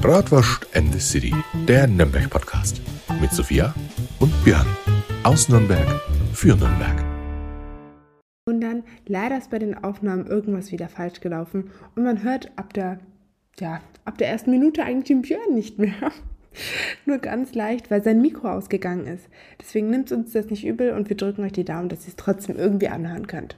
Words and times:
Bratwurst 0.00 0.66
and 0.74 0.92
the 0.92 1.00
City, 1.00 1.34
der 1.66 1.86
Nürnberg-Podcast. 1.86 2.80
Mit 3.20 3.32
Sophia 3.32 3.74
und 4.20 4.32
Björn. 4.44 4.66
Aus 5.22 5.48
Nürnberg 5.48 5.86
für 6.32 6.56
Nürnberg. 6.56 7.04
Und 8.46 8.60
dann 8.60 8.84
leider 9.06 9.38
ist 9.38 9.50
bei 9.50 9.58
den 9.58 9.82
Aufnahmen 9.82 10.26
irgendwas 10.26 10.72
wieder 10.72 10.88
falsch 10.88 11.20
gelaufen 11.20 11.70
und 11.94 12.04
man 12.04 12.22
hört 12.22 12.50
ab 12.56 12.72
der, 12.74 12.98
ja, 13.58 13.80
ab 14.04 14.18
der 14.18 14.28
ersten 14.28 14.50
Minute 14.50 14.84
eigentlich 14.84 15.08
den 15.08 15.22
Björn 15.22 15.54
nicht 15.54 15.78
mehr. 15.78 16.12
Nur 17.06 17.18
ganz 17.18 17.54
leicht, 17.54 17.90
weil 17.90 18.02
sein 18.02 18.20
Mikro 18.22 18.48
ausgegangen 18.48 19.06
ist. 19.06 19.28
Deswegen 19.60 19.90
nimmt 19.90 20.12
uns 20.12 20.32
das 20.32 20.46
nicht 20.46 20.64
übel 20.64 20.92
und 20.92 21.08
wir 21.08 21.16
drücken 21.16 21.44
euch 21.44 21.52
die 21.52 21.64
Daumen, 21.64 21.88
dass 21.88 22.04
ihr 22.04 22.10
es 22.10 22.16
trotzdem 22.16 22.56
irgendwie 22.56 22.88
anhören 22.88 23.26
könnt. 23.26 23.56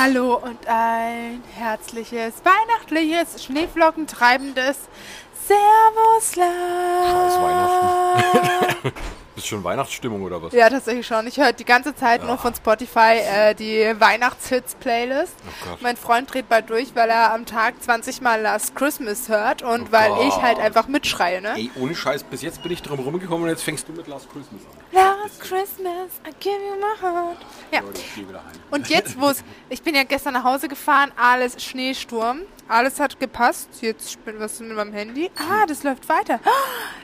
Hallo 0.00 0.34
und 0.36 0.64
ein 0.68 1.42
herzliches, 1.56 2.34
weihnachtliches, 2.44 3.42
schneeflockentreibendes 3.42 4.76
Servusland. 5.48 6.54
Scheiß 7.10 7.42
Weihnachten. 7.42 8.92
ist 9.36 9.48
schon 9.48 9.64
Weihnachtsstimmung 9.64 10.22
oder 10.22 10.40
was? 10.40 10.52
Ja, 10.52 10.70
tatsächlich 10.70 11.04
schon. 11.04 11.26
Ich 11.26 11.36
höre 11.38 11.52
die 11.52 11.64
ganze 11.64 11.96
Zeit 11.96 12.22
nur 12.22 12.38
von 12.38 12.54
Spotify 12.54 13.18
äh, 13.24 13.54
die 13.56 13.92
Weihnachtshits-Playlist. 13.98 15.34
Oh 15.66 15.78
mein 15.80 15.96
Freund 15.96 16.32
dreht 16.32 16.48
bald 16.48 16.70
durch, 16.70 16.94
weil 16.94 17.10
er 17.10 17.34
am 17.34 17.44
Tag 17.44 17.82
20 17.82 18.20
Mal 18.20 18.40
Last 18.40 18.76
Christmas 18.76 19.28
hört 19.28 19.62
und 19.62 19.88
Oh 19.88 19.92
weil 19.92 20.10
Gott. 20.10 20.28
ich 20.28 20.36
halt 20.40 20.60
einfach 20.60 20.86
mitschreie, 20.86 21.40
ne? 21.40 21.54
Ey, 21.56 21.72
ohne 21.74 21.96
Scheiß, 21.96 22.22
bis 22.22 22.42
jetzt 22.42 22.62
bin 22.62 22.70
ich 22.70 22.82
drum 22.82 23.00
rumgekommen 23.00 23.42
und 23.42 23.48
jetzt 23.48 23.64
fängst 23.64 23.88
du 23.88 23.92
mit 23.92 24.06
Last 24.06 24.28
Christmas 24.32 24.62
an. 24.62 24.78
Last 25.28 25.40
Christmas, 25.40 26.20
I 26.26 26.32
give 26.40 26.56
you 26.58 26.76
my 26.80 26.96
heart. 27.00 27.36
Ja. 27.70 27.82
Und 28.70 28.88
jetzt, 28.88 29.20
wo 29.20 29.28
es, 29.28 29.44
ich 29.68 29.82
bin 29.82 29.94
ja 29.94 30.04
gestern 30.04 30.32
nach 30.32 30.44
Hause 30.44 30.68
gefahren, 30.68 31.12
alles 31.16 31.62
Schneesturm, 31.62 32.42
alles 32.66 32.98
hat 32.98 33.20
gepasst. 33.20 33.68
Jetzt, 33.82 34.24
bin- 34.24 34.40
was 34.40 34.58
mit 34.60 34.74
meinem 34.74 34.94
Handy? 34.94 35.30
Ah, 35.36 35.66
das 35.66 35.82
läuft 35.82 36.08
weiter. 36.08 36.40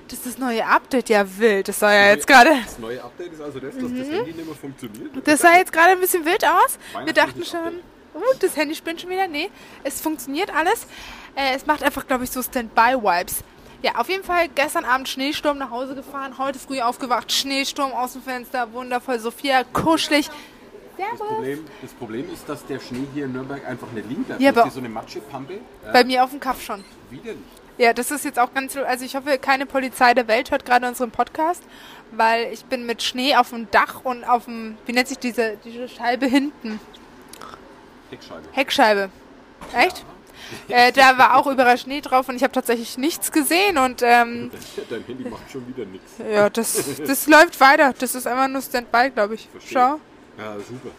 Das 0.08 0.18
ist 0.18 0.26
das 0.26 0.38
neue 0.38 0.64
Update, 0.66 1.08
ja 1.08 1.24
wild. 1.38 1.66
Das 1.66 1.78
sah 1.80 1.92
ja 1.92 2.10
jetzt 2.10 2.26
gerade, 2.26 2.50
Das 2.64 2.78
neue 2.78 3.02
Update 3.02 3.32
ist 3.32 3.40
also 3.40 3.58
das, 3.58 3.74
dass 3.74 3.82
das 3.84 3.90
Handy 4.08 4.32
nicht 4.34 4.46
mehr 4.46 4.54
funktioniert. 4.54 5.16
Mhm. 5.16 5.22
das 5.24 5.40
sah 5.40 5.56
jetzt 5.56 5.72
gerade 5.72 5.92
ein 5.92 6.00
bisschen 6.00 6.26
wild 6.26 6.44
aus. 6.44 6.78
Wir 7.04 7.12
dachten 7.14 7.42
schon, 7.42 7.78
uh, 8.14 8.20
das 8.38 8.54
Handy 8.54 8.74
spinnt 8.74 9.00
schon 9.00 9.08
wieder. 9.08 9.26
Nee, 9.26 9.50
es 9.82 10.02
funktioniert 10.02 10.54
alles. 10.54 10.86
Äh, 11.34 11.56
es 11.56 11.64
macht 11.66 11.82
einfach, 11.82 12.06
glaube 12.06 12.24
ich, 12.24 12.30
so 12.30 12.42
Standby-Vibes. 12.42 13.42
Ja, 13.84 13.96
auf 13.96 14.08
jeden 14.08 14.24
Fall 14.24 14.48
gestern 14.48 14.86
Abend 14.86 15.10
Schneesturm 15.10 15.58
nach 15.58 15.68
Hause 15.68 15.94
gefahren, 15.94 16.38
heute 16.38 16.58
früh 16.58 16.80
aufgewacht, 16.80 17.30
Schneesturm 17.30 17.92
aus 17.92 18.14
dem 18.14 18.22
Fenster, 18.22 18.72
wundervoll, 18.72 19.18
Sophia, 19.18 19.62
kuschelig. 19.74 20.30
Das. 20.96 21.18
Problem, 21.18 21.66
das 21.82 21.92
Problem 21.92 22.32
ist, 22.32 22.48
dass 22.48 22.64
der 22.64 22.80
Schnee 22.80 23.06
hier 23.12 23.26
in 23.26 23.32
Nürnberg 23.32 23.62
einfach 23.68 23.90
nicht 23.92 24.08
liegen 24.08 24.24
bleibt. 24.24 24.40
Ja, 24.40 24.52
Das 24.52 24.56
ist 24.56 24.60
aber- 24.62 24.70
hier 24.70 24.72
so 24.72 24.78
eine 24.78 24.88
Matschepampe. 24.88 25.52
Ja, 25.84 25.92
Bei 25.92 26.02
mir 26.02 26.24
auf 26.24 26.30
dem 26.30 26.40
Kopf 26.40 26.62
schon. 26.62 26.82
widerlich. 27.10 27.42
Ja, 27.76 27.92
das 27.92 28.10
ist 28.10 28.24
jetzt 28.24 28.38
auch 28.38 28.54
ganz, 28.54 28.74
also 28.74 29.04
ich 29.04 29.16
hoffe, 29.16 29.36
keine 29.36 29.66
Polizei 29.66 30.14
der 30.14 30.28
Welt 30.28 30.50
hört 30.50 30.64
gerade 30.64 30.88
unseren 30.88 31.10
Podcast, 31.10 31.62
weil 32.12 32.50
ich 32.54 32.64
bin 32.64 32.86
mit 32.86 33.02
Schnee 33.02 33.36
auf 33.36 33.50
dem 33.50 33.70
Dach 33.70 34.00
und 34.02 34.24
auf 34.24 34.46
dem, 34.46 34.78
wie 34.86 34.92
nennt 34.92 35.08
sich 35.08 35.18
diese, 35.18 35.58
diese 35.62 35.90
Scheibe 35.90 36.24
hinten? 36.24 36.80
Heckscheibe. 38.08 38.48
Heckscheibe. 38.52 39.10
Echt? 39.74 40.06
Äh, 40.68 40.92
da 40.92 41.18
war 41.18 41.36
auch 41.36 41.46
überall 41.46 41.78
Schnee 41.78 42.00
drauf 42.00 42.28
und 42.28 42.36
ich 42.36 42.42
habe 42.42 42.52
tatsächlich 42.52 42.98
nichts 42.98 43.32
gesehen 43.32 43.78
und 43.78 44.02
ähm, 44.02 44.50
Dein 44.90 45.04
Handy 45.04 45.28
macht 45.28 45.50
schon 45.50 45.66
wieder 45.68 45.84
nichts. 45.86 46.12
ja, 46.18 46.48
das, 46.50 46.98
das 47.06 47.26
läuft 47.26 47.58
weiter. 47.60 47.92
Das 47.98 48.14
ist 48.14 48.26
einfach 48.26 48.48
nur 48.48 48.62
Standby, 48.62 49.10
glaube 49.10 49.34
ich. 49.34 49.48
Verstehe. 49.50 49.72
Schau. 49.72 50.00
Ja, 50.42 50.56
super. 50.56 50.90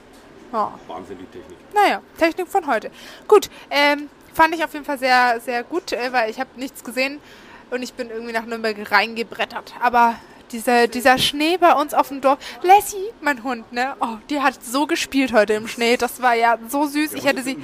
Ja. 0.54 0.80
Wahnsinn, 0.88 1.18
die 1.18 1.26
Technik. 1.26 1.58
Naja, 1.74 2.02
Technik 2.18 2.48
von 2.48 2.66
heute. 2.68 2.92
Gut, 3.28 3.50
ähm, 3.70 4.10
fand 4.34 4.56
ich 4.56 4.64
auf 4.64 4.74
jeden 4.74 4.86
Fall 4.86 4.98
sehr, 5.00 5.40
sehr 5.42 5.64
gut, 5.64 5.92
äh, 5.92 6.12
weil 6.14 6.30
ich 6.30 6.40
habe 6.40 6.50
nichts 6.56 6.84
gesehen 6.84 7.20
und 7.72 7.82
ich 7.82 7.94
bin 7.94 8.10
irgendwie 8.10 8.32
nach 8.34 8.46
Nürnberg 8.46 8.92
reingebrettert. 8.92 9.74
Aber 9.82 10.16
dieser, 10.52 10.88
dieser 10.88 11.18
Schnee 11.18 11.58
bei 11.58 11.74
uns 11.74 11.94
auf 11.94 12.10
dem 12.10 12.22
Dorf, 12.22 12.40
Lassie, 12.62 13.12
mein 13.22 13.44
Hund, 13.44 13.72
ne? 13.72 13.96
Oh, 14.00 14.18
die 14.30 14.42
hat 14.42 14.64
so 14.64 14.88
gespielt 14.88 15.34
heute 15.34 15.54
im 15.54 15.68
Schnee. 15.68 15.98
Das 15.98 16.22
war 16.22 16.34
ja 16.36 16.58
so 16.68 16.86
süß. 16.86 17.14
Ich 17.14 17.26
hätte 17.26 17.42
sie, 17.44 17.58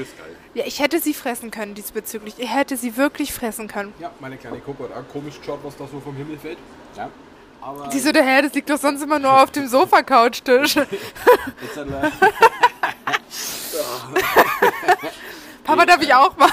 ja, 0.53 0.65
ich 0.65 0.79
hätte 0.79 0.99
sie 0.99 1.13
fressen 1.13 1.51
können 1.51 1.73
diesbezüglich. 1.75 2.35
Ich 2.37 2.53
hätte 2.53 2.77
sie 2.77 2.97
wirklich 2.97 3.33
fressen 3.33 3.67
können. 3.67 3.93
Ja, 3.99 4.11
meine 4.19 4.37
kleine 4.37 4.59
Coco 4.59 4.83
hat 4.83 4.91
auch 4.91 5.07
komisch 5.11 5.39
geschaut, 5.39 5.59
was 5.63 5.77
da 5.77 5.87
so 5.87 5.99
vom 5.99 6.15
Himmel 6.15 6.37
fällt. 6.37 6.57
Ja. 6.97 7.09
Aber 7.61 7.91
Sie 7.91 7.99
so, 7.99 8.11
der 8.11 8.23
Herr, 8.23 8.41
das 8.41 8.53
liegt 8.53 8.69
doch 8.71 8.79
sonst 8.79 9.03
immer 9.03 9.19
nur 9.19 9.39
auf 9.41 9.51
dem 9.51 9.67
Sofa-Couchtisch. 9.67 10.75
Papa, 15.63 15.85
darf 15.85 16.01
ich 16.01 16.11
auch 16.13 16.35
mal? 16.37 16.49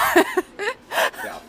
Ja, 1.25 1.41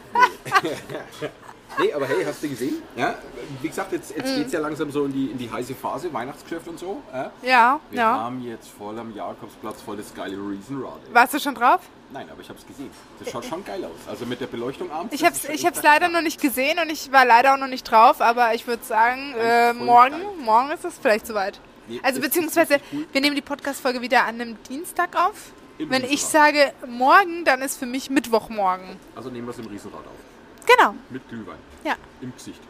nee. 0.63 0.71
nee, 1.81 1.93
aber 1.93 2.07
hey, 2.07 2.25
hast 2.25 2.43
du 2.43 2.49
gesehen? 2.49 2.83
Ja, 2.97 3.15
wie 3.61 3.69
gesagt, 3.69 3.93
jetzt, 3.93 4.15
jetzt 4.17 4.35
geht 4.37 4.47
es 4.47 4.53
ja 4.53 4.61
langsam 4.61 4.91
so 4.91 5.05
in 5.05 5.13
die, 5.13 5.27
in 5.27 5.39
die 5.39 5.51
heiße 5.51 5.75
Phase, 5.75 6.13
Weihnachtsgeschäft 6.13 6.69
und 6.69 6.79
so. 6.79 7.03
Ja? 7.13 7.31
Ja, 7.43 7.81
Wir 7.91 7.99
ja. 8.01 8.19
haben 8.21 8.43
jetzt 8.43 8.69
voll 8.69 8.99
am 8.99 9.15
Jakobsplatz 9.15 9.81
voll 9.83 9.97
das 9.97 10.15
geile 10.15 10.37
Riesenrad. 10.37 10.99
ey. 11.09 11.15
Warst 11.15 11.35
du 11.35 11.39
schon 11.41 11.55
drauf? 11.55 11.81
Nein, 12.13 12.29
aber 12.31 12.41
ich 12.41 12.49
habe 12.49 12.59
es 12.59 12.67
gesehen. 12.67 12.91
Das 13.21 13.31
schaut 13.31 13.45
schon 13.45 13.65
geil 13.65 13.85
aus. 13.85 14.09
Also 14.09 14.27
mit 14.27 14.41
der 14.41 14.49
Beleuchtung 14.49 14.91
abends. 14.91 15.15
Ich 15.15 15.23
ist 15.23 15.47
schon 15.47 15.55
ich 15.55 15.65
hab's 15.65 15.83
leider 15.83 16.09
noch 16.09 16.23
nicht 16.23 16.41
gesehen 16.41 16.79
und 16.83 16.91
ich 16.91 17.13
war 17.13 17.25
leider 17.25 17.55
auch 17.55 17.59
noch 17.59 17.69
nicht 17.69 17.85
drauf, 17.85 18.21
aber 18.21 18.53
ich 18.55 18.67
würde 18.67 18.83
sagen, 18.85 19.35
äh, 19.39 19.73
morgen, 19.73 20.11
geil. 20.13 20.27
morgen 20.45 20.71
ist 20.73 20.85
es 20.85 20.99
vielleicht 20.99 21.27
soweit. 21.27 21.61
Nee, 21.87 22.01
Also 22.03 22.21
beziehungsweise, 22.21 22.79
cool. 22.93 23.07
wir 23.13 23.21
nehmen 23.21 23.37
die 23.37 23.43
Podcast-Folge 23.43 24.01
wieder 24.01 24.23
an 24.25 24.41
einem 24.41 24.63
Dienstag 24.69 25.15
auf. 25.17 25.53
Im 25.79 25.89
Wenn 25.89 26.03
ich 26.05 26.11
Riesenrad. 26.25 26.55
sage 26.55 26.73
morgen, 26.89 27.45
dann 27.45 27.63
ist 27.63 27.79
für 27.79 27.87
mich 27.87 28.11
Mittwochmorgen. 28.11 28.97
Also 29.15 29.31
nehmen 29.31 29.47
wir 29.47 29.53
es 29.53 29.59
im 29.59 29.67
Riesenrad 29.67 30.01
auf. 30.05 30.67
Genau, 30.77 30.95
Mit 31.11 31.27
Glühwein. 31.29 31.57
Ja. 31.85 31.95
Im 32.21 32.33
Gesicht. 32.35 32.61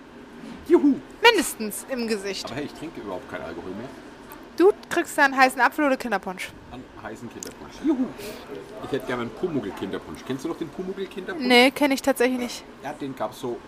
Juhu! 0.68 0.96
Mindestens 1.22 1.86
im 1.88 2.06
Gesicht. 2.06 2.44
Aber 2.46 2.54
hey, 2.54 2.64
ich 2.64 2.72
trinke 2.72 3.00
überhaupt 3.00 3.30
keinen 3.30 3.42
Alkohol 3.42 3.70
mehr. 3.70 3.88
Du 4.56 4.72
kriegst 4.88 5.16
dann 5.16 5.36
heißen 5.36 5.60
Apfel 5.60 5.86
oder 5.86 5.96
Kinderpunsch. 5.96 6.50
An 6.70 6.82
heißen 7.02 7.30
Kinderpunsch. 7.30 7.74
Juhu! 7.84 8.06
Ich 8.84 8.92
hätte 8.92 9.06
gerne 9.06 9.22
einen 9.22 9.30
Pumuckl-Kinderpunsch. 9.30 10.20
Kennst 10.26 10.44
du 10.44 10.48
noch 10.48 10.58
den 10.58 10.68
Pumuckl-Kinderpunsch? 10.68 11.46
Nee, 11.46 11.70
kenne 11.70 11.94
ich 11.94 12.02
tatsächlich 12.02 12.38
nicht. 12.38 12.64
Ja, 12.82 12.92
den 12.92 13.16
gab 13.16 13.32
es 13.32 13.40
so. 13.40 13.58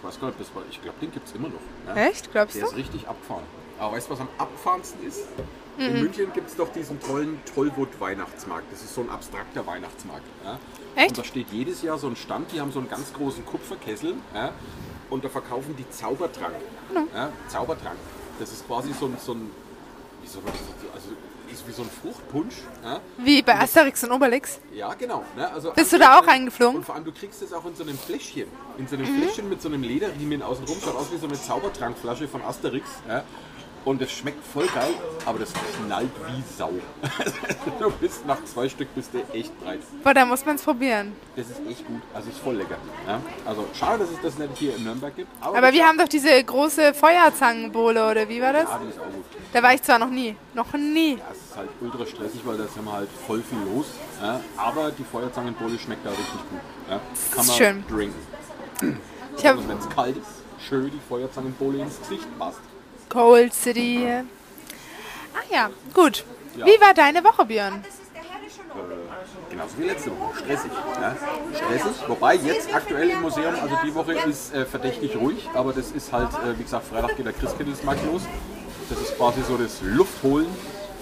Ich 0.00 0.04
weiß 0.06 0.18
gar 0.18 0.28
nicht, 0.28 0.54
war. 0.54 0.62
Ich 0.70 0.80
glaube, 0.80 0.98
den 1.00 1.12
gibt 1.12 1.28
es 1.28 1.34
immer 1.34 1.48
noch. 1.48 1.60
Ja. 1.86 2.08
Echt? 2.08 2.32
Glaubst 2.32 2.56
Der 2.56 2.62
du? 2.62 2.70
ist 2.70 2.76
richtig 2.76 3.06
abgefahren. 3.06 3.44
Aber 3.78 3.96
weißt 3.96 4.08
du, 4.08 4.12
was 4.12 4.20
am 4.20 4.28
abgefahrensten 4.38 5.06
ist? 5.06 5.20
Mhm. 5.76 5.84
In 5.84 6.02
München 6.02 6.32
gibt 6.32 6.48
es 6.48 6.56
doch 6.56 6.72
diesen 6.72 6.98
tollen 7.00 7.38
Tollwood-Weihnachtsmarkt. 7.54 8.72
Das 8.72 8.80
ist 8.82 8.94
so 8.94 9.02
ein 9.02 9.10
abstrakter 9.10 9.66
Weihnachtsmarkt. 9.66 10.24
Ja? 10.42 10.58
Echt? 10.96 11.10
Und 11.10 11.18
da 11.18 11.24
steht 11.24 11.50
jedes 11.50 11.82
Jahr 11.82 11.98
so 11.98 12.06
ein 12.06 12.16
Stand, 12.16 12.50
die 12.52 12.60
haben 12.62 12.72
so 12.72 12.78
einen 12.78 12.88
ganz 12.88 13.12
großen 13.12 13.44
Kupferkessel. 13.44 14.14
Ja? 14.34 14.52
Und 15.10 15.22
da 15.22 15.28
verkaufen 15.28 15.76
die 15.76 15.88
Zaubertrank. 15.90 16.54
Ja? 17.14 17.30
Zaubertrank. 17.48 17.98
Das 18.38 18.52
ist 18.52 18.66
quasi 18.66 18.94
so 18.98 19.06
ein, 19.06 19.16
so 19.20 19.32
ein 19.32 19.50
wie 20.22 20.28
soll 20.28 20.42
man 20.42 20.52
das, 20.52 20.94
also 20.94 21.08
ist 21.52 21.66
wie 21.66 21.72
so 21.72 21.82
ein 21.82 21.90
Fruchtpunsch. 22.02 22.54
Ja? 22.82 23.00
Wie 23.18 23.42
bei 23.42 23.58
Asterix 23.58 24.02
und 24.04 24.12
Obelix. 24.12 24.58
Ja, 24.72 24.94
genau. 24.94 25.24
Ne? 25.36 25.50
Also 25.52 25.72
Bist 25.72 25.92
du 25.92 25.98
da 25.98 26.18
auch 26.18 26.26
reingeflogen? 26.26 26.76
Und 26.78 26.84
vor 26.84 26.94
allem, 26.94 27.04
du 27.04 27.12
kriegst 27.12 27.42
es 27.42 27.52
auch 27.52 27.64
in 27.66 27.74
so 27.74 27.82
einem 27.82 27.98
Fläschchen. 27.98 28.46
In 28.78 28.86
so 28.88 28.96
einem 28.96 29.06
Mhm. 29.12 29.22
Fläschchen 29.22 29.48
mit 29.48 29.60
so 29.62 29.68
einem 29.68 29.82
Lederriemen 29.82 30.42
außenrum. 30.42 30.76
Schaut 30.82 30.96
aus 30.96 31.12
wie 31.12 31.18
so 31.18 31.26
eine 31.26 31.34
Zaubertrankflasche 31.40 32.28
von 32.28 32.42
Asterix. 32.42 32.88
Ja? 33.08 33.24
Und 33.84 34.02
es 34.02 34.12
schmeckt 34.12 34.44
voll 34.44 34.66
geil, 34.66 34.92
aber 35.24 35.38
das 35.38 35.52
knallt 35.52 36.10
wie 36.26 36.42
Sau. 36.58 36.70
du 37.78 37.90
bist 37.92 38.26
nach 38.26 38.44
zwei 38.44 38.68
Stück 38.68 38.94
bist 38.94 39.14
du 39.14 39.18
echt 39.32 39.58
breit. 39.60 39.80
Boah, 40.04 40.12
da 40.12 40.26
muss 40.26 40.44
man 40.44 40.56
es 40.56 40.62
probieren. 40.62 41.12
Das 41.34 41.46
ist 41.48 41.60
echt 41.66 41.86
gut. 41.86 42.02
Also 42.12 42.28
ist 42.28 42.38
voll 42.38 42.56
lecker. 42.56 42.76
Ja? 43.06 43.20
Also 43.46 43.66
schade, 43.74 44.00
dass 44.00 44.10
es 44.10 44.20
das 44.22 44.38
nicht 44.38 44.58
hier 44.58 44.76
in 44.76 44.84
Nürnberg 44.84 45.16
gibt. 45.16 45.28
Aber 45.40 45.72
wir 45.72 45.86
haben 45.86 45.96
doch 45.96 46.08
diese 46.08 46.42
große 46.44 46.92
Feuerzangenbowle, 46.92 48.10
oder 48.10 48.28
wie 48.28 48.42
war 48.42 48.52
das? 48.52 48.64
Ja, 48.64 48.80
die 48.84 48.90
ist 48.90 48.98
auch 48.98 49.04
gut. 49.04 49.24
Da 49.52 49.62
war 49.62 49.74
ich 49.74 49.82
zwar 49.82 49.98
noch 49.98 50.10
nie. 50.10 50.36
Noch 50.52 50.72
nie. 50.74 51.16
Ja, 51.16 51.24
es 51.32 51.38
ist 51.38 51.56
halt 51.56 51.70
ultra 51.80 52.06
stressig, 52.06 52.42
weil 52.44 52.58
da 52.58 52.64
ist 52.64 52.76
immer 52.76 52.92
halt 52.92 53.08
voll 53.26 53.42
viel 53.42 53.58
los. 53.74 53.86
Ja? 54.20 54.40
Aber 54.58 54.90
die 54.90 55.04
Feuerzangenbowle 55.04 55.78
schmeckt 55.78 56.04
da 56.04 56.10
richtig 56.10 56.40
gut. 56.50 56.60
Ja? 56.88 57.00
Kann 57.30 57.40
ist 57.40 57.48
man 57.48 57.56
schön. 57.56 57.84
trinken. 57.88 59.00
Ich 59.38 59.44
Und 59.50 59.68
wenn 59.68 59.78
es 59.78 59.88
kalt 59.88 60.16
ist, 60.16 60.68
schön 60.68 60.90
die 60.90 61.00
Feuerzangenbowle 61.08 61.78
ins 61.78 61.98
Gesicht 62.00 62.26
passt. 62.38 62.60
Cold 63.10 63.52
City. 63.52 64.06
Ach 65.34 65.52
ja, 65.52 65.70
gut. 65.92 66.24
Ja. 66.56 66.64
Wie 66.64 66.80
war 66.80 66.94
deine 66.94 67.22
Woche, 67.22 67.44
Björn? 67.44 67.84
Genauso 69.50 69.78
wie 69.78 69.84
letzte 69.84 70.10
Woche. 70.18 70.38
Stressig. 70.38 70.70
Ja? 71.00 71.16
Stressig. 71.54 72.08
Wobei 72.08 72.34
jetzt 72.36 72.72
aktuell 72.72 73.10
im 73.10 73.20
Museum, 73.20 73.54
also 73.60 73.76
die 73.84 73.94
Woche 73.94 74.14
ist 74.14 74.54
äh, 74.54 74.64
verdächtig 74.64 75.16
ruhig, 75.16 75.48
aber 75.54 75.72
das 75.72 75.90
ist 75.90 76.12
halt, 76.12 76.30
äh, 76.34 76.58
wie 76.58 76.62
gesagt, 76.62 76.86
Freitag 76.86 77.16
geht 77.16 77.26
der 77.26 77.32
Christkindlesmarkt 77.32 78.04
los. 78.06 78.22
Das 78.88 79.00
ist 79.00 79.16
quasi 79.16 79.42
so 79.42 79.56
das 79.56 79.80
Luftholen 79.82 80.46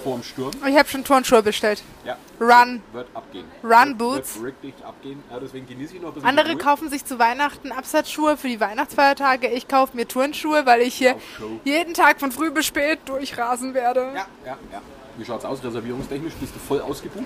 vor 0.03 0.15
dem 0.15 0.23
Sturm. 0.23 0.51
Ich 0.67 0.77
habe 0.77 0.87
schon 0.87 1.03
Turnschuhe 1.03 1.43
bestellt. 1.43 1.83
Ja. 2.05 2.17
Run. 2.39 2.81
Wird 2.93 3.07
abgehen. 3.13 3.45
Run 3.63 3.71
wird, 3.87 3.97
Boots. 3.97 4.41
Wird 4.41 4.55
richtig 4.63 4.85
abgehen. 4.85 5.23
Ja, 5.31 5.39
deswegen 5.39 5.67
genieße 5.67 5.95
ich 5.95 6.01
noch 6.01 6.09
ein 6.09 6.13
bisschen 6.15 6.29
Andere 6.29 6.57
kaufen 6.57 6.89
sich 6.89 7.05
zu 7.05 7.19
Weihnachten 7.19 7.71
Absatzschuhe 7.71 8.37
für 8.37 8.47
die 8.47 8.59
Weihnachtsfeiertage. 8.59 9.47
Ich 9.47 9.67
kaufe 9.67 9.95
mir 9.95 10.07
Turnschuhe, 10.07 10.65
weil 10.65 10.81
ich 10.81 10.95
hier 10.95 11.15
jeden 11.63 11.93
Tag 11.93 12.19
von 12.19 12.31
früh 12.31 12.51
bis 12.51 12.65
spät 12.65 12.99
durchrasen 13.05 13.73
werde. 13.73 14.01
Ja, 14.15 14.27
ja, 14.45 14.57
ja. 14.71 14.81
Wie 15.17 15.25
schaut's 15.25 15.45
aus? 15.45 15.63
Reservierungstechnisch 15.63 16.33
bist 16.35 16.55
du 16.55 16.59
voll 16.59 16.81
ausgebucht? 16.81 17.25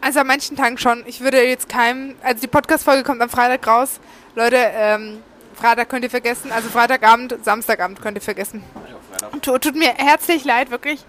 Also 0.00 0.20
an 0.20 0.26
manchen 0.26 0.56
Tagen 0.56 0.78
schon. 0.78 1.04
Ich 1.06 1.20
würde 1.20 1.42
jetzt 1.42 1.68
keinem, 1.68 2.14
also 2.22 2.40
die 2.40 2.46
Podcast-Folge 2.46 3.02
kommt 3.02 3.20
am 3.20 3.28
Freitag 3.28 3.66
raus. 3.66 4.00
Leute, 4.34 4.56
ähm, 4.56 5.18
Freitag 5.54 5.88
könnt 5.88 6.04
ihr 6.04 6.10
vergessen, 6.10 6.52
also 6.52 6.68
Freitagabend, 6.68 7.36
Samstagabend 7.44 8.00
könnt 8.00 8.16
ihr 8.16 8.22
vergessen. 8.22 8.62
Ja, 8.74 8.96
Freitag, 9.10 9.42
Tut, 9.42 9.62
tut 9.62 9.74
mir 9.74 9.92
herzlich 9.96 10.44
leid, 10.44 10.70
wirklich. 10.70 11.04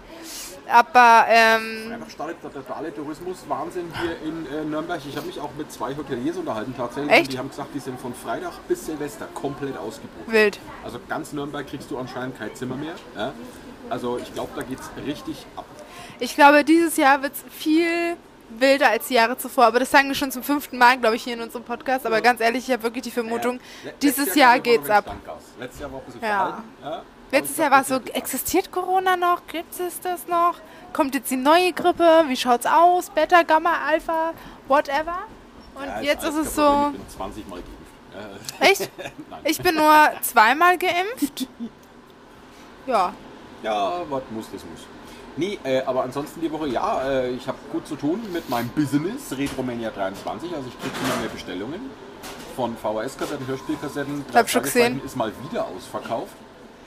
Aber, 0.70 1.24
ähm, 1.28 1.88
Freitag 1.90 2.10
startet 2.10 2.36
der 2.44 2.52
totale 2.52 2.94
Tourismus-Wahnsinn 2.94 3.92
hier 4.02 4.16
in 4.28 4.46
äh, 4.46 4.64
Nürnberg. 4.64 5.00
Ich 5.08 5.16
habe 5.16 5.26
mich 5.26 5.40
auch 5.40 5.50
mit 5.58 5.70
zwei 5.72 5.96
Hoteliers 5.96 6.36
unterhalten 6.36 6.74
tatsächlich. 6.76 7.10
Echt? 7.12 7.22
Und 7.22 7.32
die 7.32 7.38
haben 7.38 7.48
gesagt, 7.50 7.68
die 7.74 7.78
sind 7.80 8.00
von 8.00 8.14
Freitag 8.14 8.52
bis 8.68 8.86
Silvester 8.86 9.26
komplett 9.34 9.76
ausgebucht. 9.76 10.26
wild. 10.30 10.58
Also 10.84 10.98
ganz 11.08 11.32
Nürnberg 11.32 11.66
kriegst 11.66 11.90
du 11.90 11.98
anscheinend 11.98 12.38
kein 12.38 12.54
Zimmer 12.54 12.76
mehr. 12.76 12.94
Ja? 13.16 13.32
Also 13.88 14.18
ich 14.18 14.32
glaube, 14.32 14.50
da 14.56 14.62
geht 14.62 14.78
es 14.80 14.90
richtig 15.06 15.44
ab. 15.56 15.64
Ich 16.20 16.34
glaube, 16.34 16.64
dieses 16.64 16.96
Jahr 16.96 17.22
wird 17.22 17.32
es 17.34 17.44
viel 17.52 18.16
wilder 18.58 18.88
als 18.90 19.08
die 19.08 19.14
Jahre 19.14 19.38
zuvor. 19.38 19.66
Aber 19.66 19.78
das 19.80 19.90
sagen 19.90 20.08
wir 20.08 20.14
schon 20.14 20.30
zum 20.32 20.42
fünften 20.42 20.76
Mal, 20.78 20.98
glaube 20.98 21.16
ich, 21.16 21.22
hier 21.24 21.34
in 21.34 21.40
unserem 21.40 21.64
Podcast. 21.64 22.04
Aber 22.06 22.20
ganz 22.20 22.40
ehrlich, 22.40 22.66
ich 22.68 22.72
habe 22.72 22.82
wirklich 22.82 23.02
die 23.04 23.10
Vermutung, 23.10 23.60
Ja, 23.84 23.90
dieses 24.02 24.34
Jahr 24.34 24.58
geht's 24.60 24.88
noch 24.88 24.96
ab. 24.96 25.16
Letztes 25.58 25.80
Jahr 25.80 25.92
war 25.92 26.00
ein 26.00 26.04
bisschen 26.04 26.20
Ja. 26.22 26.62
verhalten. 26.82 27.06
Letztes 27.32 27.56
Jahr 27.58 27.68
ich 27.68 27.72
war 27.72 27.80
es 27.82 27.88
so, 27.88 28.00
existiert 28.12 28.72
Corona 28.72 29.16
noch? 29.16 29.46
Gibt 29.46 29.78
es 29.78 30.00
das 30.00 30.26
noch? 30.26 30.56
Kommt 30.92 31.14
jetzt 31.14 31.30
die 31.30 31.36
neue 31.36 31.72
Grippe? 31.72 32.24
Wie 32.26 32.36
schaut's 32.36 32.66
aus? 32.66 33.10
Beta, 33.10 33.42
Gamma, 33.42 33.72
Alpha, 33.86 34.32
whatever? 34.66 35.18
Und 35.74 35.84
Ja, 35.86 36.00
jetzt 36.00 36.24
ist 36.24 36.34
es 36.34 36.54
so. 36.54 36.90
Ich 36.92 36.98
bin 36.98 37.08
20 37.08 37.48
Mal 37.48 37.60
geimpft. 37.60 38.60
Ja. 38.60 38.66
Echt? 38.66 38.90
Nein. 39.30 39.40
Ich 39.44 39.58
bin 39.62 39.74
nur 39.76 39.94
zweimal 40.22 40.76
geimpft. 40.76 41.48
Ja. 42.86 43.12
Ja, 43.62 44.02
was 44.08 44.22
muss, 44.30 44.46
das 44.52 44.64
muss. 44.64 44.80
Nee, 45.36 45.58
äh, 45.62 45.82
aber 45.82 46.02
ansonsten 46.02 46.40
die 46.40 46.50
Woche, 46.50 46.66
ja, 46.66 47.02
äh, 47.08 47.30
ich 47.30 47.46
habe 47.46 47.58
gut 47.70 47.86
zu 47.86 47.94
tun 47.94 48.20
mit 48.32 48.48
meinem 48.50 48.68
Business, 48.70 49.32
Retromania 49.36 49.90
23. 49.90 50.52
Also 50.52 50.68
ich 50.68 50.78
kriege 50.80 50.94
immer 51.04 51.16
mehr 51.20 51.28
Bestellungen 51.28 51.90
von 52.56 52.76
VHS-Kassetten, 52.76 53.46
Hörspielkassetten. 53.46 54.24
hab 54.34 54.50
schon 54.50 54.62
Fragezeichen 54.62 54.94
gesehen. 54.94 55.06
ist 55.06 55.16
mal 55.16 55.32
wieder 55.48 55.66
ausverkauft. 55.66 56.34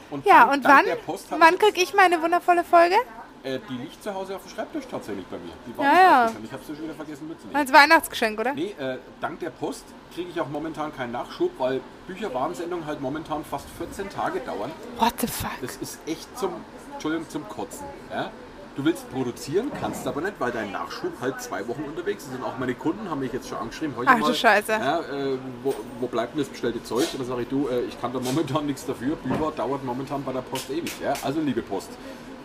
Und 0.09 0.25
Ja, 0.25 0.41
dank- 0.41 0.53
und 0.53 0.65
dank 0.65 0.87
wann? 1.29 1.39
Wann 1.39 1.57
kriege 1.57 1.81
ich 1.81 1.93
meine 1.93 2.21
wundervolle 2.21 2.63
Folge? 2.63 2.95
Äh, 3.43 3.59
die 3.69 3.73
liegt 3.73 4.01
zu 4.01 4.13
Hause 4.13 4.35
auf 4.37 4.43
dem 4.43 4.49
Schreibtisch 4.51 4.85
tatsächlich 4.89 5.25
bei 5.27 5.37
mir. 5.37 5.51
Die 5.67 5.77
war 5.77 5.85
Ja, 5.85 5.93
ja. 6.01 6.31
Ich 6.43 6.51
habe 6.51 6.63
sie 6.65 6.75
schon 6.75 6.85
wieder 6.85 6.93
vergessen 6.93 7.27
mitzunehmen. 7.27 7.55
Als 7.57 7.73
Weihnachtsgeschenk, 7.73 8.39
oder? 8.39 8.53
Nee, 8.53 8.73
äh, 8.79 8.97
dank 9.19 9.39
der 9.41 9.49
Post 9.49 9.83
kriege 10.15 10.29
ich 10.29 10.39
auch 10.39 10.47
momentan 10.47 10.95
keinen 10.95 11.11
Nachschub, 11.11 11.51
weil 11.57 11.81
Bücherwarensendungen 12.07 12.85
halt 12.85 13.01
momentan 13.01 13.43
fast 13.43 13.65
14 13.77 14.09
Tage 14.09 14.39
dauern. 14.39 14.71
What 14.97 15.13
the 15.19 15.27
fuck? 15.27 15.51
Das 15.61 15.75
ist 15.77 15.99
echt 16.07 16.37
zum, 16.39 16.53
Entschuldigung, 16.93 17.29
zum 17.29 17.47
Kotzen. 17.49 17.85
Ja? 18.09 18.31
Du 18.75 18.83
willst 18.83 19.07
produzieren, 19.11 19.71
kannst 19.79 20.07
aber 20.07 20.21
nicht, 20.21 20.33
weil 20.39 20.51
dein 20.51 20.71
Nachschub 20.71 21.11
halt 21.21 21.39
zwei 21.41 21.67
Wochen 21.67 21.83
unterwegs 21.83 22.23
ist. 22.23 22.33
Und 22.33 22.43
auch 22.43 22.57
meine 22.57 22.73
Kunden 22.73 23.07
haben 23.07 23.19
mich 23.19 23.31
jetzt 23.31 23.47
schon 23.47 23.59
angeschrieben. 23.59 23.95
Heute 23.95 24.09
Ach 24.09 24.15
du 24.15 24.21
mal, 24.21 24.33
Scheiße. 24.33 24.71
Ja, 24.71 24.99
äh, 24.99 25.37
wo, 25.61 25.75
wo 25.99 26.07
bleibt 26.07 26.33
denn 26.33 26.39
das 26.39 26.49
bestellte 26.49 26.83
Zeug? 26.83 27.07
Und 27.13 27.19
dann 27.19 27.27
sage 27.27 27.43
ich, 27.43 27.49
du, 27.49 27.67
äh, 27.67 27.81
ich 27.81 28.01
kann 28.01 28.11
da 28.11 28.19
momentan 28.19 28.65
nichts 28.65 28.83
dafür. 28.85 29.15
Bücher 29.17 29.51
dauert 29.55 29.83
momentan 29.83 30.23
bei 30.23 30.33
der 30.33 30.41
Post 30.41 30.71
ewig. 30.71 30.91
Ja? 31.03 31.13
Also 31.21 31.39
liebe 31.39 31.61
Post, 31.61 31.89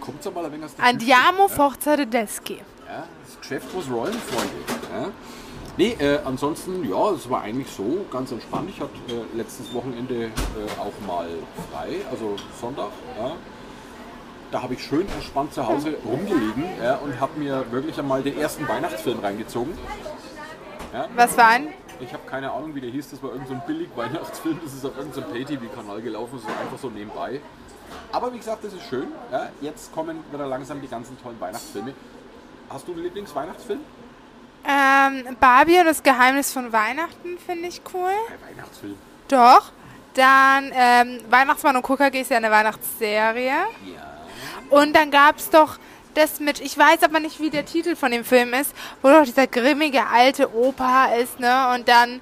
kommt 0.01 0.23
mal 0.35 0.45
ein 0.45 0.53
wenig 0.53 0.67
aus 0.67 0.75
der 0.75 0.85
Andiamo 0.85 1.45
Küche, 1.45 1.57
Forza 1.57 1.97
Tedeschi. 1.97 2.57
ja, 2.87 3.05
das 3.25 3.41
Geschäft 3.41 3.75
muss 3.75 3.91
rollen, 3.91 4.13
Freunde. 4.13 4.55
Ja. 4.93 5.11
Nee, 5.79 5.97
äh, 5.99 6.19
ansonsten, 6.25 6.85
ja, 6.91 7.11
es 7.13 7.31
war 7.31 7.43
eigentlich 7.43 7.71
so 7.71 8.05
ganz 8.11 8.33
entspannt. 8.33 8.69
Ich 8.69 8.81
hatte 8.81 8.93
äh, 9.09 9.37
letztes 9.37 9.73
Wochenende 9.73 10.25
äh, 10.25 10.31
auch 10.79 11.07
mal 11.07 11.29
frei, 11.73 12.01
also 12.11 12.37
Sonntag. 12.61 12.91
Ja. 13.19 13.33
Da 14.50 14.62
habe 14.62 14.75
ich 14.75 14.83
schön 14.85 15.06
entspannt 15.09 15.53
zu 15.53 15.67
Hause 15.67 15.95
rumgelegen 16.05 16.65
ja, 16.83 16.97
und 16.97 17.21
habe 17.21 17.39
mir 17.39 17.71
wirklich 17.71 17.99
einmal 17.99 18.23
den 18.23 18.39
ersten 18.39 18.67
Weihnachtsfilm 18.67 19.21
reingezogen. 19.21 19.77
Was 21.15 21.37
war 21.37 21.49
ein? 21.49 21.69
Ich 22.00 22.12
habe 22.12 22.23
keine 22.27 22.53
Ahnung, 22.53 22.75
wie 22.75 22.81
der 22.81 22.91
hieß. 22.91 23.11
Das 23.11 23.23
war 23.23 23.31
irgendein 23.31 23.56
so 23.56 23.62
ein 23.62 23.67
Billig-Weihnachtsfilm. 23.67 24.61
Das 24.65 24.73
ist 24.73 24.85
auf 24.87 24.97
irgendeinem 24.97 25.33
Pay-TV-Kanal 25.33 26.00
gelaufen. 26.00 26.39
So 26.39 26.47
einfach 26.47 26.79
so 26.81 26.89
nebenbei. 26.89 27.41
Aber 28.12 28.33
wie 28.33 28.39
gesagt, 28.39 28.65
das 28.65 28.73
ist 28.73 28.85
schön. 28.89 29.09
Ja. 29.31 29.49
Jetzt 29.61 29.93
kommen 29.93 30.25
wieder 30.33 30.47
langsam 30.47 30.81
die 30.81 30.89
ganzen 30.89 31.21
tollen 31.21 31.41
Weihnachtsfilme. 31.41 31.93
Hast 32.71 32.87
du 32.87 32.93
einen 32.93 33.03
Lieblingsweihnachtsfilm? 33.03 33.81
Ähm, 34.65 35.37
Barbie 35.41 35.79
und 35.79 35.87
das 35.87 36.03
Geheimnis 36.03 36.53
von 36.53 36.73
Weihnachten 36.73 37.39
finde 37.44 37.69
ich 37.69 37.81
cool. 37.93 38.11
Ein 38.11 38.56
Weihnachtsfilm. 38.56 38.97
Doch. 39.29 39.73
Dann 40.15 40.73
ähm, 40.75 41.21
Weihnachtsmann 41.31 41.77
und 41.77 41.83
KKG 41.83 42.23
ist 42.23 42.31
ja 42.31 42.39
eine 42.39 42.51
Weihnachtsserie. 42.51 43.51
Ja. 43.51 44.07
Und 44.70 44.94
dann 44.94 45.11
gab 45.11 45.38
es 45.38 45.50
doch 45.50 45.79
das 46.15 46.41
mit, 46.41 46.61
ich 46.61 46.76
weiß 46.76 47.03
aber 47.05 47.20
nicht, 47.20 47.38
wie 47.41 47.50
der 47.50 47.65
Titel 47.65 47.94
von 47.97 48.11
dem 48.11 48.25
Film 48.25 48.53
ist, 48.55 48.73
wo 49.03 49.09
doch 49.09 49.25
dieser 49.25 49.47
grimmige 49.47 50.06
alte 50.06 50.53
Opa 50.55 51.06
ist, 51.15 51.38
ne? 51.38 51.73
Und 51.75 51.88
dann 51.88 52.20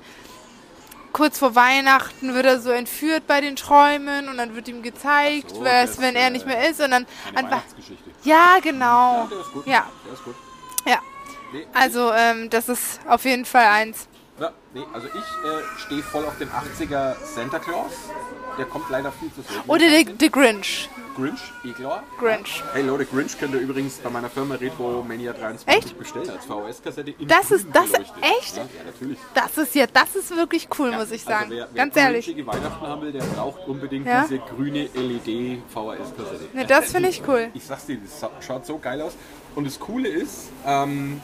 kurz 1.12 1.38
vor 1.38 1.54
Weihnachten 1.54 2.34
wird 2.34 2.44
er 2.44 2.60
so 2.60 2.70
entführt 2.70 3.26
bei 3.26 3.40
den 3.40 3.56
Träumen 3.56 4.28
und 4.28 4.36
dann 4.36 4.54
wird 4.54 4.68
ihm 4.68 4.82
gezeigt, 4.82 5.50
so, 5.50 5.64
was, 5.64 5.98
wenn 5.98 6.14
er 6.14 6.26
äh, 6.26 6.30
nicht 6.30 6.44
mehr 6.46 6.68
ist 6.68 6.80
und 6.80 6.90
dann 6.90 7.06
einfach. 7.34 7.62
Ja, 8.22 8.58
genau. 8.62 9.22
Ja, 9.22 9.28
der 9.30 9.40
ist 9.40 9.52
gut. 9.52 9.66
Ja, 9.66 9.86
Der 10.04 10.12
ist 10.12 10.24
gut. 10.24 10.34
ja. 10.84 10.98
Nee, 11.52 11.66
Also 11.72 12.12
ähm, 12.12 12.50
das 12.50 12.68
ist 12.68 13.00
auf 13.08 13.24
jeden 13.24 13.44
Fall 13.46 13.64
eins. 13.66 14.08
ja, 14.38 14.50
nee, 14.74 14.82
also 14.92 15.06
ich 15.06 15.14
äh, 15.14 15.62
stehe 15.86 16.02
voll 16.02 16.24
auf 16.26 16.36
den 16.38 16.50
80er 16.50 17.14
Santa 17.24 17.60
Claus. 17.60 17.92
Der 18.58 18.64
kommt 18.66 18.88
leider 18.90 19.12
viel 19.12 19.30
zu 19.32 19.42
selten. 19.42 19.68
Oder 19.68 19.88
der, 19.90 20.04
der 20.04 20.30
Grinch. 20.30 20.88
Grinch, 21.14 21.40
klar. 21.76 22.02
Grinch. 22.18 22.62
Hey 22.74 22.82
Leute, 22.82 23.06
Grinch 23.06 23.38
könnt 23.38 23.54
ihr 23.54 23.60
übrigens 23.60 23.94
bei 23.98 24.10
meiner 24.10 24.28
Firma 24.28 24.54
Retro 24.56 25.02
Mania 25.06 25.32
23 25.32 25.66
Echt? 25.92 25.98
bestellen 25.98 26.28
als 26.30 26.44
VHS-Kassette. 26.44 27.14
Das 27.26 27.50
ist- 27.50 27.66
das- 27.72 27.90
beleuchtet. 27.90 28.14
echt? 28.38 28.56
Ja, 28.56 28.62
ja, 28.62 28.84
natürlich. 28.84 29.18
Das 29.34 29.56
ist 29.58 29.74
ja, 29.74 29.86
das 29.86 30.14
ist 30.14 30.34
wirklich 30.36 30.68
cool, 30.78 30.92
muss 30.92 31.10
ich 31.10 31.22
sagen. 31.22 31.44
Also 31.44 31.54
wer, 31.56 31.68
wer 31.72 31.84
Ganz 31.84 31.96
ehrlich. 31.96 32.26
grinchige 32.26 32.46
Weihnachten 32.46 32.86
haben 32.86 33.00
will, 33.02 33.12
der 33.12 33.22
braucht 33.24 33.66
unbedingt 33.66 34.06
Ja? 34.06 34.26
diese 34.28 34.40
grüne 34.40 34.88
LED 34.94 35.62
VHS-Kassette. 35.72 36.48
Ne, 36.54 36.66
das 36.66 36.92
finde 36.92 37.08
ich 37.08 37.22
cool. 37.26 37.48
Ich 37.54 37.64
sag's 37.64 37.86
dir, 37.86 37.98
das 37.98 38.30
schaut 38.46 38.66
so 38.66 38.78
geil 38.78 39.00
aus. 39.00 39.14
Und 39.54 39.66
das 39.66 39.80
Coole 39.80 40.08
ist, 40.08 40.48
ähm, 40.66 41.20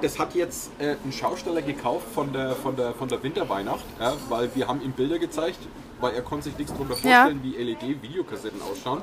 das 0.00 0.18
hat 0.18 0.34
jetzt 0.34 0.70
äh, 0.78 0.96
ein 1.04 1.12
Schausteller 1.12 1.62
gekauft 1.62 2.06
von 2.14 2.32
der, 2.32 2.54
von 2.56 2.76
der, 2.76 2.94
von 2.94 3.08
der 3.08 3.22
Winterweihnacht, 3.22 3.84
ja, 4.00 4.14
weil 4.28 4.54
wir 4.54 4.68
haben 4.68 4.80
ihm 4.82 4.92
Bilder 4.92 5.18
gezeigt, 5.18 5.58
weil 6.00 6.14
er 6.14 6.22
konnte 6.22 6.44
sich 6.44 6.56
nichts 6.58 6.72
darunter 6.72 6.94
Ja. 7.02 7.22
vorstellen, 7.24 7.40
wie 7.42 7.56
LED-Videokassetten 7.56 8.60
ausschauen. 8.62 9.02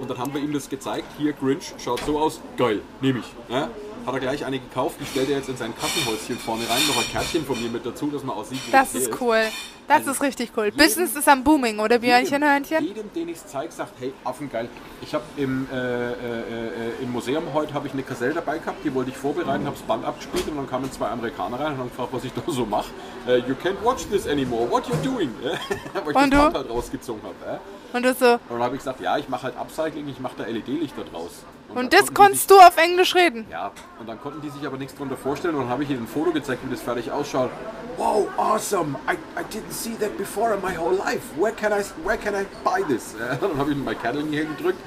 Und 0.00 0.10
dann 0.10 0.18
haben 0.18 0.32
wir 0.34 0.40
ihm 0.40 0.52
das 0.52 0.68
gezeigt, 0.68 1.06
hier 1.18 1.32
Grinch, 1.32 1.72
schaut 1.82 2.00
so 2.06 2.18
aus, 2.18 2.40
geil, 2.56 2.80
nehme 3.00 3.20
ich. 3.20 3.26
Ja. 3.48 3.68
Hat 4.06 4.14
er 4.14 4.20
gleich 4.20 4.44
eine 4.44 4.60
gekauft, 4.60 4.96
die 5.00 5.04
stellt 5.06 5.28
er 5.30 5.38
jetzt 5.38 5.48
in 5.48 5.56
sein 5.56 5.74
Kassenhäuschen 5.76 6.38
vorne 6.38 6.62
rein, 6.70 6.80
noch 6.86 6.96
ein 6.96 7.10
Kärtchen 7.10 7.44
von 7.44 7.60
mir 7.60 7.68
mit 7.68 7.84
dazu, 7.84 8.06
dass 8.08 8.22
man 8.22 8.36
aussieht, 8.36 8.60
wie 8.66 8.70
Das 8.70 8.94
ist 8.94 9.10
cool. 9.20 9.42
Das 9.88 9.98
Also 9.98 10.10
ist 10.12 10.22
richtig 10.22 10.50
cool. 10.56 10.64
jedem- 10.66 10.78
Business 10.78 11.14
ist 11.14 11.28
am 11.28 11.42
Booming, 11.44 11.78
oder 11.78 11.98
Björnchen, 12.00 12.32
jedem, 12.42 12.48
Hörnchen? 12.48 12.84
jedem, 12.84 13.12
den 13.12 13.28
ich 13.28 13.36
es 13.36 13.46
zeige, 13.46 13.72
sagt, 13.72 13.92
hey, 14.00 14.12
Affengeil. 14.24 14.68
Ich 15.00 15.12
habe 15.14 15.24
im, 15.36 15.66
äh, 15.72 15.76
äh, 15.76 16.10
äh, 16.10 17.02
im 17.02 17.12
Museum 17.12 17.44
heute 17.54 17.72
habe 17.74 17.86
ich 17.86 17.92
eine 17.94 18.02
Kassette 18.02 18.34
dabei 18.34 18.58
gehabt, 18.58 18.84
die 18.84 18.92
wollte 18.94 19.10
ich 19.10 19.16
vorbereiten, 19.16 19.64
habe 19.64 19.76
das 19.76 19.82
Band 19.82 20.04
abgespielt 20.04 20.46
und 20.48 20.56
dann 20.56 20.68
kamen 20.68 20.90
zwei 20.90 21.08
Amerikaner 21.08 21.58
rein 21.60 21.72
und 21.72 21.78
haben 21.78 21.88
gefragt, 21.90 22.08
was 22.12 22.24
ich 22.24 22.32
da 22.32 22.42
so 22.46 22.64
mache. 22.66 22.90
Äh, 23.28 23.38
you 23.38 23.54
can't 23.62 23.80
watch 23.84 24.06
this 24.10 24.26
anymore, 24.28 24.68
what 24.70 24.84
you 24.88 24.94
doing? 25.08 25.30
Und 26.14 26.32
das 26.32 26.35
du? 26.36 26.42
Band 26.42 26.56
halt 26.56 26.70
rausgezogen 26.70 27.22
habe. 27.22 27.60
Und 27.92 28.02
du 28.04 28.14
so. 28.14 28.32
Und 28.32 28.40
dann 28.50 28.62
habe 28.62 28.74
ich 28.76 28.80
gesagt, 28.80 29.00
ja, 29.00 29.16
ich 29.16 29.28
mache 29.28 29.44
halt 29.44 29.56
Upcycling, 29.58 30.08
ich 30.08 30.20
mache 30.20 30.34
da 30.38 30.44
LED-Lichter 30.44 31.02
draus. 31.04 31.30
Und 31.68 31.76
dann 31.76 31.90
das 31.90 32.12
konntest 32.14 32.50
du 32.50 32.54
auf 32.58 32.76
Englisch 32.76 33.14
reden. 33.14 33.44
sich- 33.44 33.52
Ja, 33.52 33.70
und 33.98 34.08
dann 34.08 34.20
konnten 34.20 34.40
die 34.40 34.50
sich 34.50 34.66
aber 34.66 34.76
nichts 34.76 34.94
darunter 34.94 35.16
vorstellen 35.16 35.54
und 35.54 35.62
dann 35.62 35.70
habe 35.70 35.82
ich 35.84 35.90
ihnen 35.90 36.02
ein 36.04 36.06
Foto 36.08 36.30
gezeigt, 36.32 36.60
wie 36.66 36.70
das 36.70 36.80
fertig 36.82 37.10
ausschaut. 37.10 37.50
Wow, 37.96 38.28
awesome! 38.36 38.96
I, 39.08 39.14
I 39.40 39.42
didn't 39.52 39.70
see 39.72 39.96
that 40.00 40.16
before 40.18 40.54
in 40.54 40.60
my 40.62 40.76
whole 40.76 40.96
life. 40.96 41.22
Where 41.38 41.52
can 41.52 41.72
I, 41.72 41.82
where 42.04 42.18
can 42.18 42.34
I 42.34 42.46
buy 42.62 42.82
this? 42.86 43.14
Ja, 43.18 43.34
dann 43.36 43.56
habe 43.58 43.70
ich 43.72 43.76
ihn 43.76 43.84
bei 43.84 43.94
Cattling 43.94 44.28
hier 44.28 44.44
gedrückt. 44.44 44.78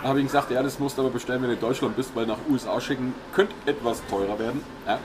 Dann 0.00 0.08
habe 0.10 0.18
ich 0.18 0.24
ihm 0.24 0.28
gesagt, 0.28 0.50
ja, 0.50 0.62
das 0.62 0.78
musst 0.78 0.96
du 0.98 1.02
aber 1.02 1.10
bestellen, 1.10 1.40
wenn 1.42 1.48
du 1.50 1.54
in 1.54 1.60
Deutschland 1.60 1.96
bist, 1.96 2.14
weil 2.14 2.26
nach 2.26 2.38
USA 2.50 2.80
schicken 2.80 3.14
könnte 3.32 3.54
etwas 3.66 4.02
teurer 4.10 4.38
werden. 4.38 4.62
Ja. 4.86 4.98